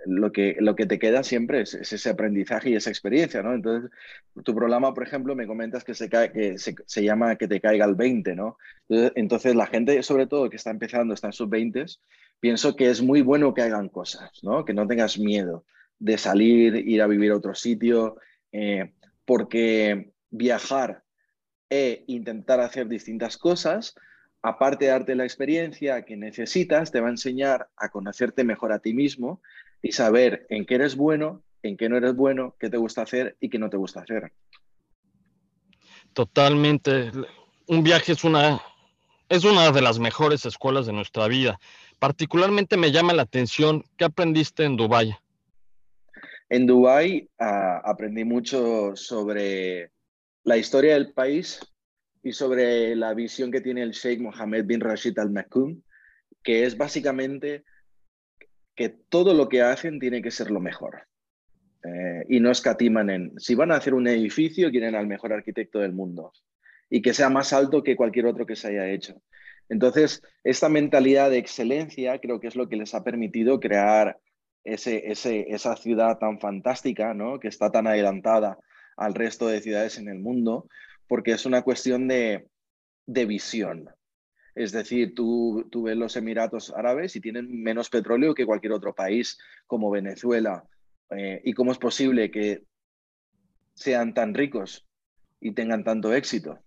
lo 0.06 0.32
que, 0.32 0.56
lo 0.60 0.76
que 0.76 0.86
te 0.86 1.00
queda 1.00 1.24
siempre 1.24 1.62
es, 1.62 1.74
ese 1.74 2.10
aprendizaje 2.10 2.70
y 2.70 2.76
esa 2.76 2.90
experiencia, 2.90 3.42
¿no? 3.44 3.54
Entonces, 3.54 3.92
tu 4.44 4.56
programa, 4.56 4.94
por 4.94 5.04
ejemplo, 5.04 5.36
me 5.36 5.48
comentas 5.48 5.84
que 5.84 5.94
se, 5.94 6.10
cae, 6.10 6.32
que 6.32 6.58
se, 6.58 7.04
llama 7.04 7.36
que 7.36 7.48
te 7.48 7.62
caiga 7.62 7.86
el 7.86 7.96
20, 7.96 8.36
¿no? 8.36 8.58
Entonces, 8.90 9.56
la 9.56 9.68
gente, 9.68 10.02
sobre 10.04 10.28
todo, 10.28 10.50
que 10.50 10.58
está 10.58 10.72
empezando, 10.72 11.14
está 11.14 11.28
en 11.28 11.34
sus 11.34 11.50
20, 11.50 11.86
pienso 12.40 12.76
que 12.76 12.90
es 12.90 13.02
muy 13.02 13.22
bueno 13.22 13.54
que 13.54 13.62
hagan 13.62 13.90
cosas, 13.90 14.32
¿no? 14.44 14.66
Que 14.66 14.74
no 14.74 14.88
tengas 14.88 15.20
miedo 15.20 15.66
de 16.00 16.18
salir, 16.18 16.76
ir 16.76 17.02
a 17.02 17.08
vivir 17.08 17.32
a 17.32 17.38
otro 17.38 17.54
sitio, 17.54 18.18
eh, 18.52 18.94
porque 19.26 20.12
viajar 20.30 21.04
e 21.70 22.04
intentar 22.08 22.60
hacer 22.60 22.88
distintas 22.88 23.38
cosas, 23.38 23.96
aparte 24.42 24.86
de 24.86 24.92
darte 24.92 25.16
la 25.16 25.24
experiencia 25.24 26.04
que 26.04 26.18
necesitas, 26.18 26.92
te 26.92 27.00
va 27.00 27.08
a 27.08 27.12
enseñar 27.12 27.70
a 27.78 27.90
conocerte 27.90 28.44
mejor 28.44 28.74
a 28.74 28.80
ti 28.80 28.94
mismo 28.94 29.42
y 29.82 29.92
saber 29.92 30.46
en 30.50 30.66
qué 30.66 30.76
eres 30.76 30.96
bueno, 30.96 31.44
en 31.64 31.78
qué 31.78 31.90
no 31.90 31.98
eres 31.98 32.16
bueno, 32.16 32.56
qué 32.60 32.70
te 32.70 32.78
gusta 32.78 33.02
hacer 33.02 33.36
y 33.40 33.50
qué 33.50 33.60
no 33.60 33.70
te 33.70 33.78
gusta 33.78 34.02
hacer. 34.02 34.32
Totalmente. 36.14 37.12
Un 37.68 37.84
viaje 37.84 38.12
es 38.12 38.24
una, 38.24 38.62
es 39.30 39.44
una 39.44 39.72
de 39.72 39.82
las 39.82 40.00
mejores 40.00 40.46
escuelas 40.46 40.86
de 40.86 40.94
nuestra 40.94 41.28
vida. 41.28 41.60
Particularmente 42.00 42.78
me 42.78 42.92
llama 42.92 43.14
la 43.14 43.24
atención, 43.24 43.84
¿qué 43.98 44.06
aprendiste 44.06 44.64
en 44.64 44.76
Dubái? 44.76 45.16
En 46.50 46.66
Dubái 46.66 47.30
ah, 47.40 47.82
aprendí 47.86 48.26
mucho 48.26 48.96
sobre 48.96 49.92
la 50.44 50.58
historia 50.58 50.96
del 50.96 51.14
país 51.14 51.60
y 52.24 52.34
sobre 52.34 52.96
la 52.96 53.14
visión 53.14 53.52
que 53.52 53.62
tiene 53.62 53.84
el 53.84 53.92
Sheikh 53.92 54.20
Mohammed 54.20 54.66
bin 54.66 54.82
Rashid 54.82 55.18
Al 55.18 55.32
Maktoum, 55.32 55.82
que 56.44 56.66
es 56.66 56.78
básicamente 56.78 57.64
que 58.82 58.90
todo 58.90 59.36
lo 59.36 59.48
que 59.48 59.62
hacen 59.62 60.00
tiene 60.00 60.24
que 60.24 60.32
ser 60.32 60.50
lo 60.50 60.60
mejor. 60.60 61.04
Eh, 61.84 62.26
y 62.30 62.40
no 62.40 62.50
escatiman 62.50 63.12
en, 63.12 63.40
si 63.40 63.54
van 63.54 63.72
a 63.72 63.76
hacer 63.76 63.94
un 63.94 64.08
edificio, 64.08 64.72
quieren 64.72 64.96
al 64.96 65.06
mejor 65.06 65.34
arquitecto 65.34 65.78
del 65.78 65.94
mundo 65.94 66.34
y 66.90 67.04
que 67.04 67.14
sea 67.14 67.30
más 67.30 67.54
alto 67.54 67.84
que 67.84 67.96
cualquier 67.96 68.26
otro 68.26 68.48
que 68.48 68.56
se 68.56 68.70
haya 68.70 68.90
hecho. 68.90 69.22
Entonces, 69.70 70.24
esta 70.44 70.68
mentalidad 70.68 71.30
de 71.30 71.38
excelencia 71.38 72.18
creo 72.18 72.40
que 72.40 72.48
es 72.48 72.56
lo 72.56 72.68
que 72.70 72.76
les 72.76 72.96
ha 72.96 73.04
permitido 73.04 73.60
crear 73.60 74.18
ese, 74.64 75.12
esa 75.12 75.76
ciudad 75.76 76.18
tan 76.18 76.40
fantástica, 76.40 77.14
¿no? 77.14 77.40
que 77.40 77.50
está 77.50 77.72
tan 77.72 77.86
adelantada 77.86 78.58
al 78.98 79.14
resto 79.14 79.48
de 79.48 79.62
ciudades 79.62 80.00
en 80.00 80.10
el 80.10 80.18
mundo, 80.18 80.68
porque 81.08 81.34
es 81.34 81.46
una 81.46 81.62
cuestión 81.62 82.08
de, 82.08 82.48
de 83.06 83.26
visión. 83.26 83.92
Es 84.56 84.72
decir, 84.72 85.16
tú, 85.16 85.70
ves 85.84 85.98
los 85.98 86.16
Emiratos 86.16 86.74
Árabes 86.76 87.16
y 87.16 87.22
tienen 87.22 87.62
menos 87.64 87.90
petróleo 87.90 88.34
que 88.34 88.46
cualquier 88.46 88.74
otro 88.74 88.94
país, 88.94 89.40
como 89.68 89.90
Venezuela. 89.90 90.66
Eh, 91.10 91.42
¿Y 91.44 91.54
cómo 91.54 91.72
es 91.72 91.78
posible 91.78 92.32
que 92.32 92.64
sean 93.74 94.14
tan 94.14 94.34
ricos 94.34 94.86
y 95.40 95.54
tengan 95.54 95.84
tanto 95.84 96.14
éxito? 96.14 96.60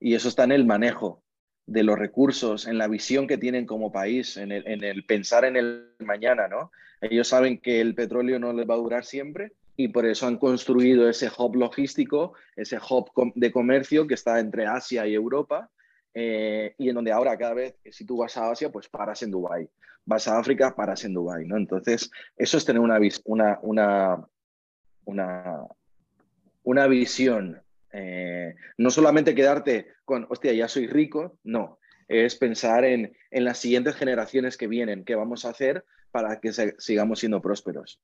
Y 0.00 0.14
eso 0.14 0.28
está 0.28 0.44
en 0.44 0.52
el 0.52 0.64
manejo 0.64 1.22
de 1.66 1.82
los 1.82 1.98
recursos, 1.98 2.66
en 2.66 2.78
la 2.78 2.88
visión 2.88 3.26
que 3.26 3.38
tienen 3.38 3.64
como 3.64 3.92
país, 3.92 4.36
en 4.36 4.52
el, 4.52 4.66
en 4.66 4.84
el 4.84 5.06
pensar 5.06 5.44
en 5.44 5.56
el 5.56 5.94
mañana, 6.00 6.48
¿no? 6.48 6.70
Ellos 7.00 7.28
saben 7.28 7.58
que 7.58 7.80
el 7.80 7.94
petróleo 7.94 8.38
no 8.38 8.52
les 8.52 8.68
va 8.68 8.74
a 8.74 8.78
durar 8.78 9.04
siempre 9.04 9.52
y 9.76 9.88
por 9.88 10.06
eso 10.06 10.26
han 10.26 10.38
construido 10.38 11.08
ese 11.08 11.30
hub 11.36 11.56
logístico, 11.56 12.34
ese 12.56 12.78
hub 12.78 13.10
de 13.34 13.50
comercio 13.50 14.06
que 14.06 14.14
está 14.14 14.40
entre 14.40 14.66
Asia 14.66 15.06
y 15.06 15.14
Europa 15.14 15.70
eh, 16.14 16.74
y 16.78 16.88
en 16.88 16.94
donde 16.94 17.12
ahora 17.12 17.36
cada 17.36 17.54
vez 17.54 17.76
si 17.90 18.04
tú 18.04 18.18
vas 18.18 18.36
a 18.36 18.50
Asia, 18.50 18.70
pues 18.70 18.88
paras 18.88 19.22
en 19.22 19.30
Dubái. 19.30 19.68
Vas 20.06 20.28
a 20.28 20.38
África, 20.38 20.74
paras 20.74 21.04
en 21.04 21.14
Dubái, 21.14 21.46
¿no? 21.46 21.56
Entonces, 21.56 22.10
eso 22.36 22.58
es 22.58 22.64
tener 22.64 22.80
una, 22.80 22.98
una, 23.24 23.58
una, 23.62 24.28
una, 25.04 25.66
una 26.62 26.86
visión 26.86 27.60
eh, 27.96 28.56
no 28.76 28.90
solamente 28.90 29.36
quedarte 29.36 29.86
con, 30.04 30.26
hostia, 30.28 30.52
ya 30.52 30.66
soy 30.66 30.88
rico, 30.88 31.38
no, 31.44 31.78
es 32.08 32.34
pensar 32.34 32.84
en, 32.84 33.16
en, 33.30 33.44
las 33.44 33.58
siguientes 33.58 33.94
generaciones 33.94 34.56
que 34.56 34.66
vienen, 34.66 35.04
qué 35.04 35.14
vamos 35.14 35.44
a 35.44 35.50
hacer 35.50 35.84
para 36.10 36.40
que 36.40 36.52
sigamos 36.78 37.20
siendo 37.20 37.40
prósperos. 37.40 38.00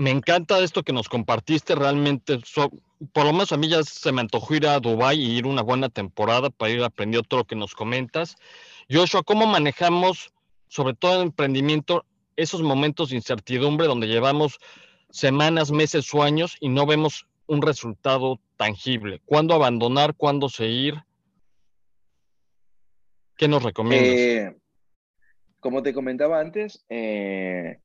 Me 0.00 0.10
encanta 0.10 0.58
esto 0.60 0.82
que 0.82 0.94
nos 0.94 1.10
compartiste, 1.10 1.74
realmente, 1.74 2.40
por 3.12 3.26
lo 3.26 3.32
menos 3.32 3.52
a 3.52 3.58
mí 3.58 3.68
ya 3.68 3.82
se 3.82 4.12
me 4.12 4.22
antojó 4.22 4.54
ir 4.54 4.66
a 4.66 4.80
Dubái 4.80 5.20
y 5.20 5.36
ir 5.36 5.46
una 5.46 5.60
buena 5.60 5.90
temporada 5.90 6.48
para 6.48 6.72
ir 6.72 6.82
aprendiendo 6.82 7.28
todo 7.28 7.40
lo 7.40 7.46
que 7.46 7.54
nos 7.54 7.74
comentas. 7.74 8.36
Joshua, 8.90 9.22
¿cómo 9.22 9.46
manejamos, 9.46 10.32
sobre 10.68 10.94
todo 10.94 11.16
en 11.16 11.26
emprendimiento, 11.28 12.06
esos 12.36 12.62
momentos 12.62 13.10
de 13.10 13.16
incertidumbre 13.16 13.88
donde 13.88 14.06
llevamos 14.06 14.58
semanas, 15.10 15.70
meses 15.70 16.14
o 16.14 16.22
años 16.22 16.56
y 16.60 16.70
no 16.70 16.86
vemos 16.86 17.26
un 17.46 17.60
resultado 17.60 18.40
tangible? 18.56 19.20
¿Cuándo 19.26 19.52
abandonar? 19.52 20.14
¿Cuándo 20.14 20.48
seguir? 20.48 20.94
¿Qué 23.36 23.48
nos 23.48 23.62
recomiendas? 23.62 24.14
Eh, 24.14 24.56
como 25.60 25.82
te 25.82 25.92
comentaba 25.92 26.40
antes, 26.40 26.86
eh, 26.88 27.80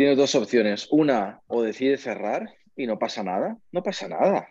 tienes 0.00 0.16
dos 0.16 0.34
opciones. 0.34 0.88
Una, 0.90 1.42
o 1.46 1.60
decides 1.60 2.00
cerrar 2.00 2.48
y 2.74 2.86
no 2.86 2.98
pasa 2.98 3.22
nada. 3.22 3.58
No 3.70 3.82
pasa 3.82 4.08
nada. 4.08 4.48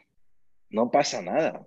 No 0.69 0.91
pasa 0.91 1.23
nada. 1.23 1.65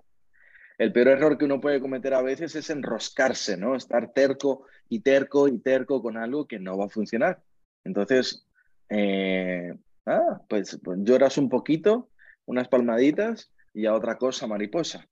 El 0.77 0.93
peor 0.93 1.09
error 1.09 1.37
que 1.37 1.43
uno 1.43 1.59
puede 1.59 1.81
cometer 1.81 2.13
a 2.13 2.21
veces 2.21 2.55
es 2.55 2.69
enroscarse, 2.69 3.57
¿no? 3.57 3.75
Estar 3.75 4.13
terco 4.13 4.67
y 4.87 5.01
terco 5.01 5.49
y 5.49 5.59
terco 5.59 6.01
con 6.01 6.15
algo 6.15 6.47
que 6.47 6.59
no 6.59 6.77
va 6.77 6.85
a 6.85 6.89
funcionar. 6.89 7.43
Entonces, 7.83 8.47
ah, 10.05 10.39
pues, 10.47 10.79
pues 10.81 10.99
lloras 11.01 11.37
un 11.37 11.49
poquito 11.49 12.09
unas 12.45 12.69
palmaditas 12.69 13.51
y 13.73 13.85
a 13.85 13.95
otra 13.95 14.17
cosa 14.17 14.47
mariposa. 14.47 15.09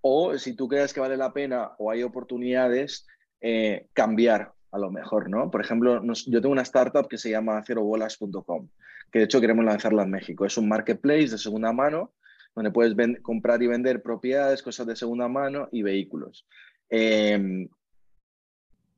O 0.00 0.38
si 0.38 0.56
tú 0.56 0.66
crees 0.66 0.94
que 0.94 1.00
vale 1.00 1.18
la 1.18 1.34
pena 1.34 1.72
o 1.76 1.90
hay 1.90 2.02
oportunidades, 2.02 3.06
eh, 3.42 3.86
cambiar 3.92 4.53
a 4.74 4.78
lo 4.78 4.90
mejor, 4.90 5.30
¿no? 5.30 5.52
Por 5.52 5.60
ejemplo, 5.60 6.02
yo 6.02 6.40
tengo 6.40 6.52
una 6.52 6.62
startup 6.62 7.06
que 7.06 7.16
se 7.16 7.30
llama 7.30 7.62
cerobolas.com, 7.62 8.68
que 9.12 9.20
de 9.20 9.24
hecho 9.26 9.40
queremos 9.40 9.64
lanzarla 9.64 10.02
en 10.02 10.10
México. 10.10 10.44
Es 10.44 10.58
un 10.58 10.68
marketplace 10.68 11.28
de 11.28 11.38
segunda 11.38 11.72
mano 11.72 12.12
donde 12.56 12.72
puedes 12.72 12.96
comprar 13.22 13.62
y 13.62 13.68
vender 13.68 14.02
propiedades, 14.02 14.64
cosas 14.64 14.88
de 14.88 14.96
segunda 14.96 15.28
mano 15.28 15.68
y 15.70 15.82
vehículos. 15.82 16.44
Em, 16.90 17.68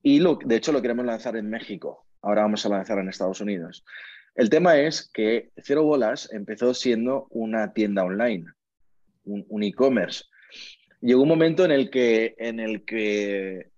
y 0.03 0.19
lo, 0.21 0.39
de 0.43 0.57
hecho 0.57 0.73
lo 0.73 0.81
queremos 0.81 1.05
lanzar 1.05 1.37
en 1.37 1.51
México. 1.51 2.07
Ahora 2.23 2.43
vamos 2.43 2.65
a 2.65 2.71
lanzar 2.71 2.99
en 2.99 3.11
Estados 3.11 3.43
Unidos. 3.43 3.85
El 4.35 4.49
tema 4.49 4.79
es 4.79 5.11
que 5.13 5.51
Cero 5.59 5.85
Bolas 5.85 6.31
empezó 6.33 6.73
siendo 6.73 7.27
una 7.29 7.75
tienda 7.75 8.03
online, 8.03 8.47
un, 9.25 9.63
e-commerce. 9.63 10.25
Llegó 11.03 11.23
un 11.23 11.29
momento 11.29 11.67
en 11.67 11.71
el 11.71 11.91
que, 11.91 12.35
en 12.39 12.61
el 12.61 12.87
que 12.87 13.69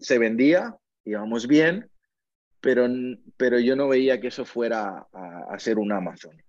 se 0.00 0.18
vendía, 0.18 0.76
íbamos 1.04 1.46
bien, 1.46 1.90
pero, 2.60 2.88
pero 3.36 3.58
yo 3.58 3.76
no 3.76 3.88
veía 3.88 4.20
que 4.20 4.28
eso 4.28 4.44
fuera 4.44 5.06
a, 5.12 5.58
ser 5.58 5.78
un 5.78 5.92
Amazon. 5.92 6.40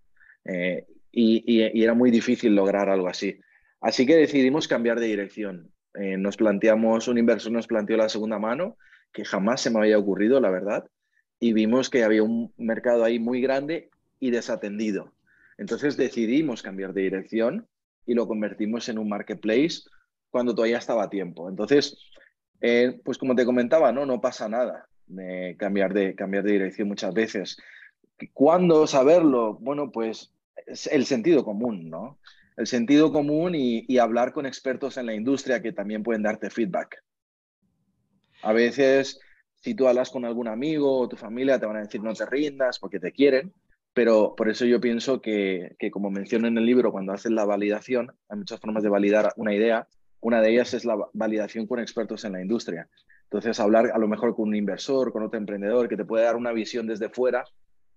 Eh, 0.45 0.85
y, 1.11 1.61
era 1.83 1.93
muy 1.93 2.11
difícil 2.11 2.55
lograr 2.55 2.89
algo 2.89 3.07
así. 3.07 3.39
Así 3.81 4.05
que 4.05 4.15
decidimos 4.15 4.67
cambiar 4.67 4.99
de 4.99 5.07
dirección. 5.07 5.71
Eh, 5.95 6.17
nos 6.17 6.37
planteamos, 6.37 7.07
un 7.07 7.17
inversor 7.17 7.51
nos 7.51 7.67
planteó 7.67 7.97
la 7.97 8.09
segunda 8.09 8.39
mano, 8.39 8.77
que 9.11 9.25
jamás 9.25 9.61
se 9.61 9.69
me 9.69 9.79
había 9.79 9.97
ocurrido, 9.97 10.39
la 10.39 10.49
verdad 10.49 10.85
y 11.43 11.51
vimos 11.51 11.89
que 11.89 12.05
había 12.05 12.23
un 12.23 12.53
mercado 12.55 13.03
ahí 13.03 13.19
muy 13.19 13.41
grande 13.41 13.89
y 14.17 14.31
desatendido. 14.31 15.13
Entonces 15.57 15.97
decidimos 15.97 16.63
cambiar 16.63 16.93
de 16.93 17.01
dirección 17.01 17.67
y 18.05 18.13
lo 18.13 18.29
convertimos 18.29 18.87
en 18.87 18.97
un 18.97 19.09
marketplace 19.09 19.81
cuando 20.29 20.55
todavía 20.55 20.77
estaba 20.77 21.03
a 21.03 21.09
tiempo. 21.09 21.49
Entonces, 21.49 21.97
eh, 22.63 22.99
pues 23.05 23.19
como 23.19 23.35
te 23.35 23.45
comentaba, 23.45 23.91
no, 23.91 24.07
no 24.07 24.19
pasa 24.19 24.49
nada 24.49 24.87
de 25.05 25.55
cambiar, 25.59 25.93
de 25.93 26.15
cambiar 26.15 26.43
de 26.43 26.53
dirección 26.53 26.87
muchas 26.87 27.13
veces. 27.13 27.57
¿Cuándo 28.33 28.87
saberlo? 28.87 29.59
Bueno, 29.59 29.91
pues 29.91 30.33
es 30.65 30.87
el 30.87 31.05
sentido 31.05 31.43
común, 31.43 31.91
¿no? 31.91 32.17
El 32.57 32.65
sentido 32.65 33.11
común 33.11 33.53
y, 33.53 33.85
y 33.87 33.99
hablar 33.99 34.33
con 34.33 34.47
expertos 34.47 34.97
en 34.97 35.05
la 35.05 35.13
industria 35.13 35.61
que 35.61 35.73
también 35.73 36.01
pueden 36.01 36.23
darte 36.23 36.49
feedback. 36.49 37.03
A 38.41 38.53
veces 38.53 39.19
si 39.63 39.75
tú 39.75 39.87
hablas 39.87 40.09
con 40.09 40.25
algún 40.25 40.49
amigo 40.49 40.99
o 40.99 41.07
tu 41.07 41.15
familia, 41.15 41.57
te 41.57 41.65
van 41.65 41.77
a 41.77 41.81
decir 41.83 42.03
no 42.03 42.13
te 42.13 42.25
rindas 42.25 42.79
porque 42.79 42.99
te 42.99 43.13
quieren, 43.13 43.53
pero 43.93 44.35
por 44.35 44.49
eso 44.49 44.65
yo 44.65 44.81
pienso 44.81 45.21
que, 45.21 45.77
como 45.91 46.11
menciono 46.11 46.49
en 46.49 46.57
el 46.57 46.65
libro, 46.65 46.91
cuando 46.91 47.13
haces 47.13 47.31
la 47.31 47.45
validación, 47.45 48.11
hay 48.27 48.39
muchas 48.39 48.59
formas 48.59 48.83
de 48.83 48.89
validar 48.89 49.31
una 49.37 49.53
idea. 49.55 49.87
Una 50.23 50.41
de 50.41 50.51
ellas 50.51 50.73
es 50.73 50.85
la 50.85 50.97
validación 51.11 51.67
con 51.67 51.79
expertos 51.79 52.23
en 52.23 52.31
la 52.31 52.41
industria. 52.41 52.87
Entonces, 53.25 53.59
hablar 53.59 53.91
a 53.93 53.97
lo 53.97 54.07
mejor 54.07 54.33
con 54.33 54.47
un 54.47 54.55
inversor, 54.55 55.11
con 55.11 55.21
otro 55.21 55.37
emprendedor 55.37 55.89
que 55.89 55.97
te 55.97 56.05
puede 56.05 56.23
dar 56.23 56.37
una 56.37 56.53
visión 56.53 56.87
desde 56.87 57.09
fuera 57.09 57.43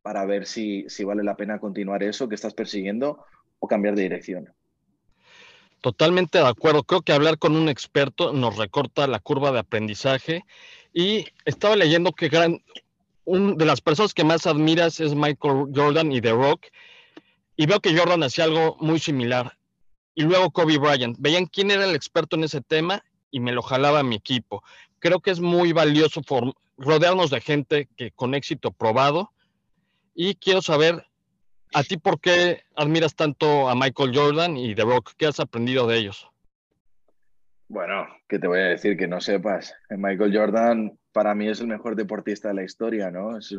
para 0.03 0.27
ver 0.27 0.45
si, 0.45 0.87
vale 1.05 1.23
la 1.23 1.37
pena 1.37 1.61
continuar 1.61 2.03
eso 2.03 2.29
que 2.29 2.35
estás 2.35 2.53
persiguiendo 2.53 3.25
o 3.61 3.69
cambiar 3.69 3.95
de 3.95 4.03
dirección. 4.03 4.53
Totalmente 5.81 6.39
de 6.39 6.49
acuerdo. 6.49 6.83
Creo 6.83 7.03
que 7.03 7.13
hablar 7.13 7.39
con 7.39 7.55
un 7.55 7.69
experto 7.69 8.33
nos 8.33 8.57
recorta 8.57 9.07
la 9.07 9.21
curva 9.21 9.53
de 9.53 9.61
aprendizaje 9.61 10.45
y 10.93 11.27
estaba 11.45 11.77
leyendo 11.77 12.11
que 12.11 12.29
gran, 12.29 12.61
un, 13.25 13.57
de 13.57 13.67
las 13.67 13.81
personas 13.81 14.15
que 14.15 14.25
más 14.25 14.49
admiras 14.49 14.99
es 14.99 15.15
Michael 15.15 15.67
Jordan 15.73 16.11
y 16.11 16.21
The 16.21 16.33
Rock. 16.33 16.67
Y 17.57 17.67
veo 17.67 17.79
que 17.79 17.97
Jordan 17.97 18.25
hacía 18.25 18.45
algo 18.45 18.77
muy 18.81 18.99
similar. 18.99 19.57
Y 20.17 20.23
luego 20.23 20.51
Kobe 20.51 20.79
Bryant. 20.79 21.17
Veían 21.21 21.45
quién 21.45 21.71
era 21.71 21.85
el 21.85 21.95
experto 21.95 22.37
en 22.37 22.45
ese 22.45 22.63
tema 22.63 23.05
y 23.31 23.39
me 23.39 23.53
lo 23.53 23.61
jalaba 23.61 24.03
mi 24.03 24.17
equipo. 24.17 24.65
Creo 24.99 25.21
que 25.21 25.31
es 25.31 25.41
muy 25.41 25.73
valioso 25.73 26.23
rodearnos 26.79 27.31
de 27.31 27.41
gente 27.43 27.89
que 27.99 28.11
con 28.13 28.35
éxito 28.35 28.71
probado. 28.73 29.31
Y 30.15 30.37
quiero 30.37 30.63
saber, 30.63 31.07
¿a 31.75 31.83
ti 31.83 31.99
por 31.99 32.19
qué 32.19 32.63
admiras 32.75 33.15
tanto 33.15 33.69
a 33.69 33.75
Michael 33.75 34.17
Jordan 34.17 34.57
y 34.57 34.75
The 34.75 34.85
Rock? 34.85 35.13
¿Qué 35.19 35.27
has 35.27 35.39
aprendido 35.39 35.87
de 35.87 35.99
ellos? 35.99 36.27
Bueno, 37.69 38.07
¿qué 38.27 38.39
te 38.39 38.47
voy 38.47 38.61
a 38.61 38.69
decir 38.69 38.97
que 38.97 39.09
no 39.09 39.21
sepas? 39.21 39.75
Michael 39.91 40.35
Jordan 40.35 40.99
para 41.13 41.35
mí 41.35 41.47
es 41.47 41.61
el 41.61 41.67
mejor 41.67 41.95
deportista 41.95 42.49
de 42.49 42.55
la 42.55 42.63
historia, 42.63 43.11
¿no? 43.11 43.37
Es 43.37 43.55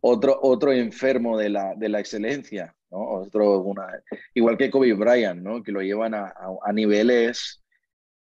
otro, 0.00 0.38
otro 0.42 0.72
enfermo 0.72 1.38
de 1.38 1.50
la, 1.50 1.74
de 1.74 1.88
la 1.88 2.00
excelencia, 2.00 2.74
¿no? 2.90 2.98
Otro, 2.98 3.60
una, 3.60 3.86
igual 4.34 4.56
que 4.56 4.70
Kobe 4.70 4.92
Bryant, 4.94 5.42
¿no? 5.42 5.62
Que 5.62 5.72
lo 5.72 5.80
llevan 5.80 6.14
a, 6.14 6.32
a, 6.62 6.72
niveles... 6.72 7.62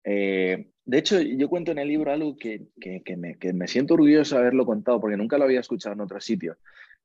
Eh, 0.04 0.70
de 0.86 0.98
hecho, 0.98 1.20
yo 1.20 1.50
cuento 1.50 1.72
en 1.72 1.80
el 1.80 1.90
libro 1.90 2.12
algo 2.12 2.38
que, 2.38 2.68
que, 2.80 3.04
que, 3.04 3.18
me, 3.18 3.38
que, 3.38 3.52
me, 3.52 3.68
siento 3.68 3.96
orgulloso 3.96 4.36
de 4.36 4.42
haberlo 4.42 4.66
contado 4.66 5.02
porque 5.02 5.18
nunca 5.18 5.38
lo 5.38 5.44
había 5.44 5.60
escuchado 5.60 5.94
en 5.94 6.02
otro 6.02 6.22
sitio, 6.22 6.58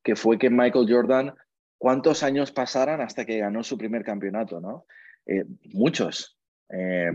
que 0.05 0.14
fue 0.14 0.38
que 0.38 0.50
Michael 0.50 0.87
Jordan, 0.88 1.35
¿cuántos 1.79 2.23
años 2.23 2.52
pasaran 2.52 3.00
hasta 3.00 3.25
que 3.25 3.38
ganó 3.38 3.64
su 3.64 3.76
primer 3.76 4.05
campeonato, 4.05 4.61
¿no? 4.61 4.87
Eh, 5.26 5.45
muchos. 5.73 6.38
Eh, 6.69 7.11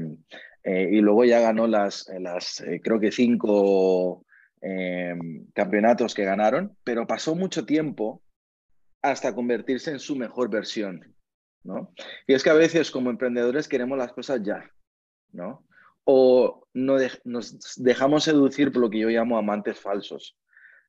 y 0.65 0.99
luego 0.99 1.23
ya 1.23 1.39
ganó 1.39 1.65
las, 1.67 2.11
las 2.19 2.61
creo 2.83 2.99
que 2.99 3.11
cinco 3.11 4.25
em, 4.61 5.45
campeonatos 5.53 6.13
que 6.13 6.23
ganaron, 6.23 6.75
pero 6.83 7.07
pasó 7.07 7.35
mucho 7.35 7.65
tiempo 7.65 8.21
hasta 9.01 9.33
convertirse 9.33 9.91
en 9.91 9.99
su 9.99 10.15
mejor 10.15 10.49
versión, 10.49 11.15
¿no? 11.63 11.93
Y 12.25 12.33
es 12.33 12.43
que 12.43 12.49
a 12.49 12.55
veces 12.55 12.91
como 12.91 13.09
emprendedores 13.09 13.67
queremos 13.67 13.97
las 13.97 14.13
cosas 14.13 14.41
ya, 14.43 14.71
¿no? 15.31 15.65
O 16.03 16.67
no 16.73 16.97
nos 17.25 17.77
dejamos 17.77 18.23
seducir 18.23 18.71
por 18.71 18.81
lo 18.81 18.89
que 18.89 18.99
yo 18.99 19.09
llamo 19.09 19.37
amantes 19.37 19.79
falsos. 19.79 20.37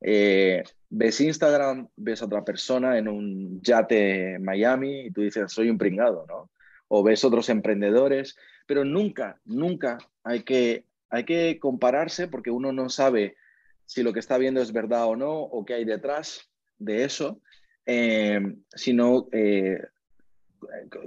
Eh, 0.00 0.62
ves 0.88 1.20
Instagram, 1.20 1.88
ves 1.96 2.22
a 2.22 2.26
otra 2.26 2.44
persona 2.44 2.98
en 2.98 3.08
un 3.08 3.60
yate 3.62 4.34
en 4.34 4.44
Miami 4.44 5.06
y 5.06 5.10
tú 5.10 5.22
dices, 5.22 5.52
soy 5.52 5.70
un 5.70 5.78
pringado, 5.78 6.24
¿no? 6.28 6.50
O 6.88 7.02
ves 7.02 7.24
otros 7.24 7.48
emprendedores, 7.48 8.36
pero 8.66 8.84
nunca, 8.84 9.40
nunca 9.44 9.98
hay 10.22 10.42
que, 10.42 10.84
hay 11.10 11.24
que 11.24 11.58
compararse 11.58 12.28
porque 12.28 12.50
uno 12.50 12.72
no 12.72 12.88
sabe 12.88 13.36
si 13.88 14.02
lo 14.02 14.12
que 14.12 14.20
está 14.20 14.36
viendo 14.36 14.60
es 14.60 14.70
verdad 14.70 15.06
o 15.06 15.16
no, 15.16 15.32
o 15.32 15.64
qué 15.64 15.74
hay 15.74 15.84
detrás 15.86 16.42
de 16.76 17.04
eso, 17.04 17.40
eh, 17.86 18.38
sino 18.74 19.28
eh, 19.32 19.80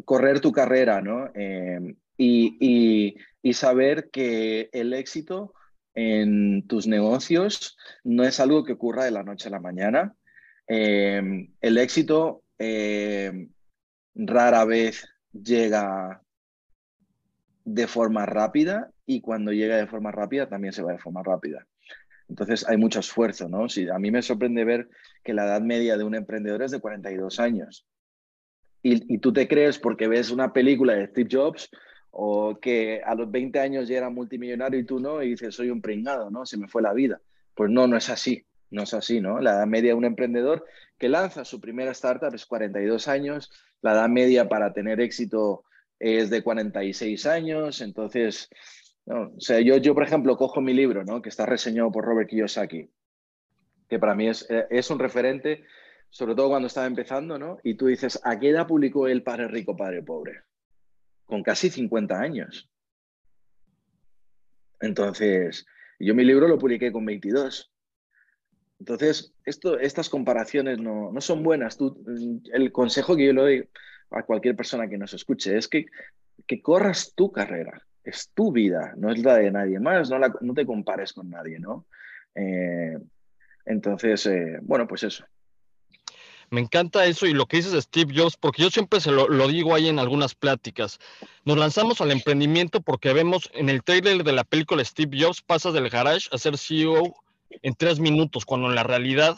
correr 0.03 0.39
tu 0.39 0.51
carrera, 0.51 0.99
¿no? 0.99 1.31
y, 2.17 3.15
y 3.41 3.53
saber 3.53 4.09
que 4.09 4.69
el 4.73 4.93
éxito 4.93 5.53
en 5.93 6.65
tus 6.67 6.87
negocios 6.87 7.77
no 8.03 8.23
es 8.23 8.39
algo 8.39 8.63
que 8.63 8.73
ocurra 8.73 9.05
de 9.05 9.11
la 9.11 9.23
noche 9.23 9.47
a 9.49 9.51
la 9.51 9.59
mañana. 9.59 10.15
El 10.67 11.77
éxito 11.77 12.43
rara 14.15 14.65
vez 14.65 15.07
llega 15.33 16.23
de 17.63 17.87
forma 17.87 18.25
rápida 18.25 18.91
y 19.05 19.21
cuando 19.21 19.51
llega 19.51 19.77
de 19.77 19.87
forma 19.87 20.11
rápida 20.11 20.49
también 20.49 20.73
se 20.73 20.81
va 20.81 20.93
de 20.93 20.99
forma 20.99 21.21
rápida. 21.21 21.67
Entonces 22.31 22.65
hay 22.65 22.77
mucho 22.77 23.01
esfuerzo, 23.01 23.49
¿no? 23.49 23.67
Si, 23.67 23.89
a 23.89 23.99
mí 23.99 24.09
me 24.09 24.21
sorprende 24.21 24.63
ver 24.63 24.89
que 25.21 25.33
la 25.33 25.43
edad 25.45 25.59
media 25.59 25.97
de 25.97 26.05
un 26.05 26.15
emprendedor 26.15 26.63
es 26.63 26.71
de 26.71 26.79
42 26.79 27.41
años. 27.41 27.85
Y, 28.81 29.13
y 29.13 29.17
tú 29.17 29.33
te 29.33 29.49
crees 29.49 29.77
porque 29.77 30.07
ves 30.07 30.31
una 30.31 30.53
película 30.53 30.93
de 30.93 31.07
Steve 31.07 31.29
Jobs 31.29 31.69
o 32.09 32.57
que 32.61 33.01
a 33.05 33.15
los 33.15 33.29
20 33.29 33.59
años 33.59 33.89
ya 33.89 33.97
era 33.97 34.09
multimillonario 34.09 34.79
y 34.79 34.85
tú 34.85 35.01
no, 35.01 35.21
y 35.21 35.31
dices, 35.31 35.53
soy 35.53 35.71
un 35.71 35.81
pringado, 35.81 36.31
¿no? 36.31 36.45
Se 36.45 36.55
me 36.55 36.69
fue 36.69 36.81
la 36.81 36.93
vida. 36.93 37.19
Pues 37.53 37.69
no, 37.69 37.85
no 37.85 37.97
es 37.97 38.09
así, 38.09 38.45
no 38.69 38.83
es 38.83 38.93
así, 38.93 39.19
¿no? 39.19 39.41
La 39.41 39.51
edad 39.51 39.67
media 39.67 39.89
de 39.89 39.95
un 39.95 40.05
emprendedor 40.05 40.65
que 40.97 41.09
lanza 41.09 41.43
su 41.43 41.59
primera 41.59 41.91
startup 41.91 42.33
es 42.33 42.45
42 42.45 43.09
años, 43.09 43.51
la 43.81 43.91
edad 43.91 44.07
media 44.07 44.47
para 44.47 44.71
tener 44.71 45.01
éxito 45.01 45.65
es 45.99 46.29
de 46.29 46.41
46 46.41 47.25
años, 47.25 47.81
entonces, 47.81 48.49
o 49.05 49.39
sea, 49.39 49.59
yo, 49.59 49.77
yo, 49.77 49.93
por 49.93 50.03
ejemplo, 50.03 50.37
cojo 50.37 50.61
mi 50.61 50.73
libro, 50.73 51.03
¿no? 51.03 51.21
Que 51.21 51.29
está 51.29 51.45
reseñado 51.45 51.91
por 51.91 52.05
Robert 52.05 52.29
Kiyosaki, 52.29 52.89
que 53.89 53.99
para 53.99 54.15
mí 54.15 54.27
es, 54.27 54.47
es 54.69 54.89
un 54.89 54.99
referente, 54.99 55.63
sobre 56.09 56.35
todo 56.35 56.49
cuando 56.49 56.67
estaba 56.67 56.87
empezando, 56.87 57.37
¿no? 57.37 57.59
Y 57.63 57.75
tú 57.75 57.87
dices, 57.87 58.19
¿a 58.23 58.39
qué 58.39 58.49
edad 58.49 58.67
publicó 58.67 59.07
el 59.07 59.23
Padre 59.23 59.47
Rico, 59.47 59.75
Padre 59.75 60.03
Pobre? 60.03 60.43
con 61.31 61.43
casi 61.43 61.69
50 61.69 62.19
años. 62.19 62.69
Entonces, 64.81 65.65
yo 65.97 66.13
mi 66.13 66.25
libro 66.25 66.45
lo 66.45 66.59
publiqué 66.59 66.91
con 66.91 67.05
22. 67.05 67.71
Entonces, 68.79 69.33
esto, 69.45 69.79
estas 69.79 70.09
comparaciones 70.09 70.79
no, 70.79 71.13
son 71.21 71.41
buenas. 71.41 71.77
Tú, 71.77 72.03
el 72.51 72.73
consejo 72.73 73.15
que 73.15 73.27
yo 73.27 73.31
le 73.31 73.41
doy 73.41 73.69
a 74.09 74.23
cualquier 74.23 74.57
persona 74.57 74.89
que 74.89 74.97
nos 74.97 75.13
escuche 75.13 75.55
es 75.55 75.69
que, 75.69 75.85
que 76.45 76.61
corras 76.61 77.13
tu 77.15 77.31
carrera. 77.31 77.81
Es 78.03 78.31
tu 78.33 78.51
vida, 78.51 78.93
no 78.97 79.11
es 79.11 79.23
la 79.23 79.35
de 79.35 79.51
nadie 79.51 79.79
más. 79.79 80.09
No, 80.09 80.19
no 80.19 80.53
te 80.53 80.65
compares 80.65 81.13
con 81.13 81.29
nadie, 81.29 81.59
¿no? 81.59 81.85
Eh, 82.35 82.97
entonces, 83.65 84.25
eh, 84.25 84.59
bueno, 84.61 84.87
pues 84.87 85.03
eso. 85.03 85.25
Me 86.49 86.59
encanta 86.59 87.05
eso 87.05 87.25
y 87.27 87.33
lo 87.33 87.45
que 87.45 87.57
dices 87.57 87.81
Steve 87.81 88.13
Jobs, 88.13 88.35
porque 88.35 88.63
yo 88.63 88.69
siempre 88.69 88.99
se 88.99 89.09
lo, 89.09 89.47
digo 89.47 89.73
ahí 89.73 89.87
en 89.87 89.99
algunas 89.99 90.35
pláticas. 90.35 90.99
Nos 91.45 91.57
lanzamos 91.57 92.01
al 92.01 92.11
emprendimiento 92.11 92.81
porque 92.81 93.13
vemos 93.13 93.49
en 93.53 93.69
el 93.69 93.83
trailer 93.83 94.25
de 94.25 94.33
la 94.33 94.43
película 94.43 94.83
Steve 94.83 95.17
Jobs 95.17 95.41
pasa 95.41 95.71
del 95.71 95.89
garage 95.89 96.27
a 96.33 96.37
ser 96.37 96.57
CEO 96.57 97.15
en 97.61 97.73
tres 97.75 98.01
minutos, 98.01 98.43
cuando 98.43 98.67
en 98.67 98.75
la 98.75 98.83
realidad 98.83 99.37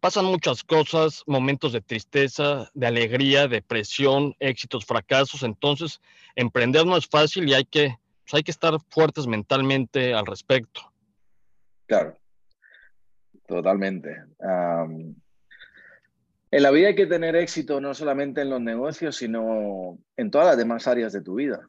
pasan 0.00 0.26
muchas 0.26 0.62
cosas, 0.62 1.22
momentos 1.26 1.72
de 1.72 1.80
tristeza, 1.80 2.70
de 2.74 2.86
alegría, 2.86 3.48
depresión, 3.48 4.34
éxitos, 4.38 4.84
fracasos. 4.84 5.42
Entonces, 5.42 6.00
emprender 6.34 6.86
no 6.86 6.96
es 6.96 7.06
fácil 7.06 7.48
y 7.48 7.54
hay 7.54 7.64
que, 7.64 7.96
pues, 8.24 8.34
hay 8.34 8.42
que 8.42 8.50
estar 8.50 8.76
fuertes 8.90 9.26
mentalmente 9.26 10.14
al 10.14 10.26
respecto. 10.26 10.92
Claro, 11.86 12.16
totalmente. 13.46 14.16
En 16.50 16.62
la 16.62 16.70
vida 16.70 16.88
hay 16.88 16.94
que 16.94 17.06
tener 17.06 17.34
éxito 17.36 17.80
no 17.80 17.92
solamente 17.94 18.40
en 18.40 18.50
los 18.50 18.60
negocios, 18.60 19.16
sino 19.16 19.98
en 20.16 20.30
todas 20.30 20.46
las 20.46 20.56
demás 20.56 20.86
áreas 20.86 21.12
de 21.12 21.22
tu 21.22 21.34
vida. 21.34 21.68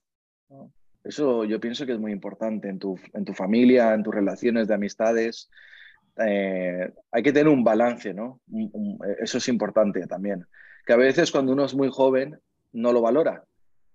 Eso 1.03 1.45
yo 1.45 1.59
pienso 1.59 1.85
que 1.85 1.93
es 1.93 1.99
muy 1.99 2.11
importante 2.11 2.67
en 2.67 2.79
tu, 2.79 2.99
en 3.13 3.25
tu 3.25 3.33
familia, 3.33 3.93
en 3.93 4.03
tus 4.03 4.13
relaciones 4.13 4.67
de 4.67 4.73
amistades. 4.73 5.49
Eh, 6.25 6.91
hay 7.11 7.23
que 7.23 7.33
tener 7.33 7.47
un 7.47 7.63
balance, 7.63 8.13
¿no? 8.13 8.41
Eso 9.19 9.37
es 9.37 9.47
importante 9.47 10.05
también. 10.07 10.45
Que 10.85 10.93
a 10.93 10.97
veces 10.97 11.31
cuando 11.31 11.53
uno 11.53 11.65
es 11.65 11.73
muy 11.73 11.89
joven 11.89 12.39
no 12.73 12.93
lo 12.93 13.01
valora, 13.01 13.43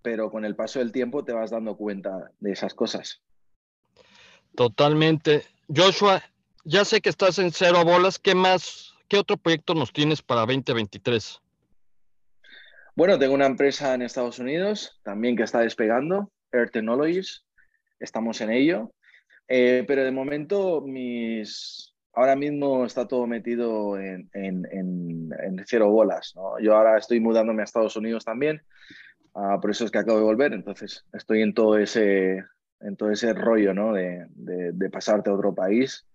pero 0.03 0.31
con 0.31 0.45
el 0.45 0.57
paso 0.57 0.79
del 0.79 0.93
tiempo 0.93 1.25
te 1.25 1.33
vas 1.33 1.51
dando 1.51 1.77
cuenta 1.77 2.31
de 2.41 2.53
esas 2.53 2.75
cosas. 2.75 3.23
Totalmente. 4.55 5.45
Joshua, 5.75 6.23
ya 6.65 6.85
sé 6.85 7.01
que 7.01 7.09
estás 7.09 7.39
en 7.39 7.51
cero 7.51 7.85
bolas. 7.85 8.19
¿Qué 8.19 8.35
más 8.35 8.93
¿Qué 9.13 9.19
otro 9.19 9.37
proyecto 9.37 9.75
nos 9.75 9.93
tienes 9.93 10.23
para 10.23 10.41
2023? 10.47 11.39
Bueno, 12.97 13.19
tengo 13.19 13.35
una 13.35 13.45
empresa 13.45 13.93
en 13.93 14.01
Estados 14.01 14.39
Unidos 14.39 15.03
también 15.03 15.37
que 15.37 15.43
está 15.43 15.61
despegando, 15.61 16.33
Air 16.51 16.71
Technologies. 16.71 17.45
Estamos 18.01 18.41
en 18.41 18.51
ello. 18.51 18.91
Eh, 19.49 19.85
pero 19.87 20.03
de 20.03 20.13
momento, 20.13 20.81
mis, 20.81 21.92
ahora 22.13 22.37
mismo 22.37 22.85
está 22.85 23.07
todo 23.07 23.27
metido 23.27 23.99
en, 23.99 24.29
cero 25.67 25.91
bolas. 25.91 26.35
Yo 26.61 26.77
ahora 26.77 26.99
estoy 26.99 27.21
mudándome 27.21 27.63
a 27.63 27.65
Estados 27.65 27.97
Unidos 27.97 28.25
también. 28.25 28.63
Ah, 29.35 29.59
por 29.61 29.71
eso 29.71 29.85
es 29.85 29.91
que 29.91 29.99
acabo 29.99 30.19
de 30.19 30.25
volver. 30.25 30.53
Entonces, 30.53 31.05
estoy 31.13 31.43
en 31.43 31.55
todo 31.55 31.79
ese, 31.79 32.45
en 32.81 32.97
todo 32.97 33.11
ese 33.11 33.33
rollo 33.33 33.73
¿no? 33.75 33.93
de, 33.93 34.27
de, 34.31 34.91
pasarte 34.91 35.31
a 35.31 35.35
otro 35.35 35.55
país. 35.55 36.07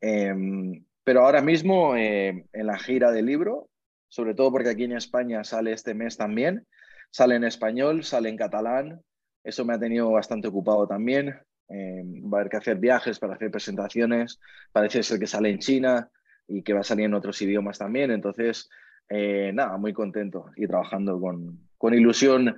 Em, 0.00 0.84
pero 1.04 1.24
ahora 1.24 1.42
mismo 1.42 1.96
eh, 1.96 2.46
en 2.52 2.66
la 2.66 2.78
gira 2.78 3.12
del 3.12 3.26
libro, 3.26 3.68
sobre 4.08 4.34
todo 4.34 4.50
porque 4.52 4.70
aquí 4.70 4.84
en 4.84 4.92
España 4.92 5.44
sale 5.44 5.72
este 5.72 5.94
mes 5.94 6.16
también, 6.16 6.66
sale 7.10 7.36
en 7.36 7.44
español, 7.44 8.04
sale 8.04 8.28
en 8.28 8.36
catalán, 8.36 9.02
eso 9.44 9.64
me 9.64 9.74
ha 9.74 9.78
tenido 9.78 10.10
bastante 10.10 10.48
ocupado 10.48 10.86
también. 10.86 11.38
Eh, 11.68 12.02
va 12.32 12.38
a 12.38 12.40
haber 12.40 12.50
que 12.50 12.56
hacer 12.58 12.78
viajes 12.78 13.18
para 13.18 13.34
hacer 13.34 13.50
presentaciones, 13.50 14.40
parece 14.72 15.02
ser 15.02 15.18
que 15.18 15.26
sale 15.26 15.50
en 15.50 15.58
China 15.58 16.10
y 16.46 16.62
que 16.62 16.72
va 16.72 16.80
a 16.80 16.84
salir 16.84 17.06
en 17.06 17.14
otros 17.14 17.40
idiomas 17.42 17.78
también, 17.78 18.10
entonces, 18.10 18.70
eh, 19.08 19.50
nada, 19.52 19.76
muy 19.76 19.92
contento 19.92 20.50
y 20.56 20.66
trabajando 20.66 21.20
con, 21.20 21.58
con 21.76 21.94
ilusión 21.94 22.56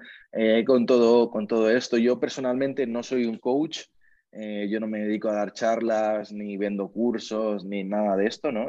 con, 0.67 0.85
todo, 0.85 1.31
con 1.31 1.47
todo 1.47 1.71
esto. 1.71 1.97
Yo 1.97 2.21
personalmente 2.21 2.87
no 2.87 3.03
soy 3.03 3.25
un 3.25 3.39
coach, 3.39 3.81
eh, 4.33 4.69
yo 4.71 4.79
no 4.79 4.87
me 4.87 5.01
dedico 5.01 5.29
a 5.29 5.35
dar 5.35 5.53
charlas, 5.53 6.33
ni 6.33 6.57
vendo 6.57 6.89
cursos, 6.89 7.65
ni 7.65 7.85
nada 7.85 8.17
de 8.17 8.27
esto, 8.27 8.53
¿no? 8.53 8.69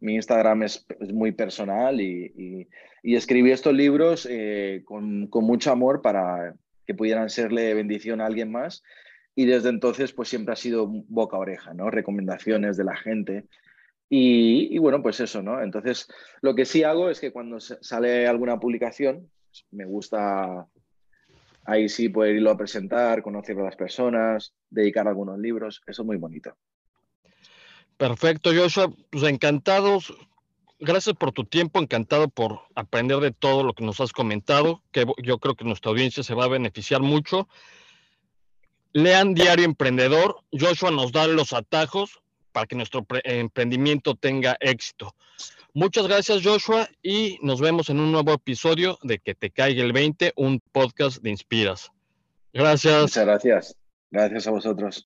mi 0.00 0.14
Instagram 0.14 0.62
es, 0.62 0.86
muy 1.12 1.32
personal 1.32 2.00
y, 2.00 2.66
escribí 3.02 3.50
estos 3.50 3.74
libros 3.74 4.26
eh, 4.30 4.82
con, 4.84 5.28
mucho 5.30 5.70
amor 5.70 6.00
para 6.00 6.54
que 6.86 6.94
pudieran 6.94 7.28
serle 7.28 7.74
bendición 7.74 8.20
a 8.20 8.26
alguien 8.26 8.50
más. 8.50 8.82
Y 9.34 9.46
desde 9.46 9.68
entonces, 9.68 10.12
pues 10.12 10.28
siempre 10.28 10.52
ha 10.52 10.56
sido 10.56 10.86
boca 10.86 11.36
a 11.36 11.40
oreja, 11.40 11.72
¿no? 11.74 11.90
Recomendaciones 11.90 12.76
de 12.76 12.84
la 12.84 12.96
gente. 12.96 13.46
Y, 14.12 14.76
bueno, 14.78 15.02
pues 15.02 15.20
eso, 15.20 15.40
¿no? 15.40 15.62
Entonces, 15.62 16.08
lo 16.42 16.54
que 16.54 16.64
sí 16.64 16.82
hago 16.82 17.10
es 17.10 17.20
que 17.20 17.30
cuando 17.30 17.60
sale 17.60 18.26
alguna 18.26 18.58
publicación, 18.58 19.30
me 19.70 19.84
gusta 19.84 20.66
ahí 21.64 21.88
sí 21.88 22.08
poder 22.08 22.34
irlo 22.36 22.50
a 22.50 22.56
presentar, 22.56 23.22
conocer 23.22 23.56
a 23.60 23.64
las 23.64 23.76
personas, 23.76 24.52
dedicar 24.68 25.06
algunos 25.06 25.38
libros, 25.38 25.82
eso 25.86 26.02
es 26.02 26.06
muy 26.06 26.16
bonito. 26.16 26.56
Perfecto, 27.96 28.50
Joshua, 28.52 28.92
pues 29.10 29.22
encantados. 29.24 30.12
Gracias 30.80 31.14
por 31.14 31.32
tu 31.32 31.44
tiempo, 31.44 31.78
encantado 31.78 32.28
por 32.28 32.62
aprender 32.74 33.18
de 33.18 33.30
todo 33.30 33.62
lo 33.62 33.74
que 33.74 33.84
nos 33.84 34.00
has 34.00 34.12
comentado, 34.12 34.82
que 34.90 35.04
yo 35.22 35.38
creo 35.38 35.54
que 35.54 35.64
nuestra 35.64 35.90
audiencia 35.90 36.22
se 36.22 36.34
va 36.34 36.44
a 36.44 36.48
beneficiar 36.48 37.02
mucho. 37.02 37.46
Lean 38.92 39.34
Diario 39.34 39.64
Emprendedor, 39.64 40.36
Joshua 40.52 40.90
nos 40.90 41.12
da 41.12 41.26
los 41.26 41.52
atajos 41.52 42.20
para 42.52 42.66
que 42.66 42.76
nuestro 42.76 43.06
emprendimiento 43.24 44.14
tenga 44.14 44.56
éxito. 44.60 45.14
Muchas 45.72 46.08
gracias, 46.08 46.42
Joshua, 46.42 46.88
y 47.00 47.38
nos 47.42 47.60
vemos 47.60 47.90
en 47.90 48.00
un 48.00 48.10
nuevo 48.10 48.32
episodio 48.32 48.98
de 49.02 49.20
Que 49.20 49.36
te 49.36 49.50
caiga 49.50 49.84
el 49.84 49.92
20, 49.92 50.32
un 50.34 50.60
podcast 50.72 51.22
de 51.22 51.30
Inspiras. 51.30 51.92
Gracias. 52.52 53.02
Muchas 53.02 53.24
gracias. 53.24 53.76
Gracias 54.10 54.46
a 54.48 54.50
vosotros. 54.50 54.98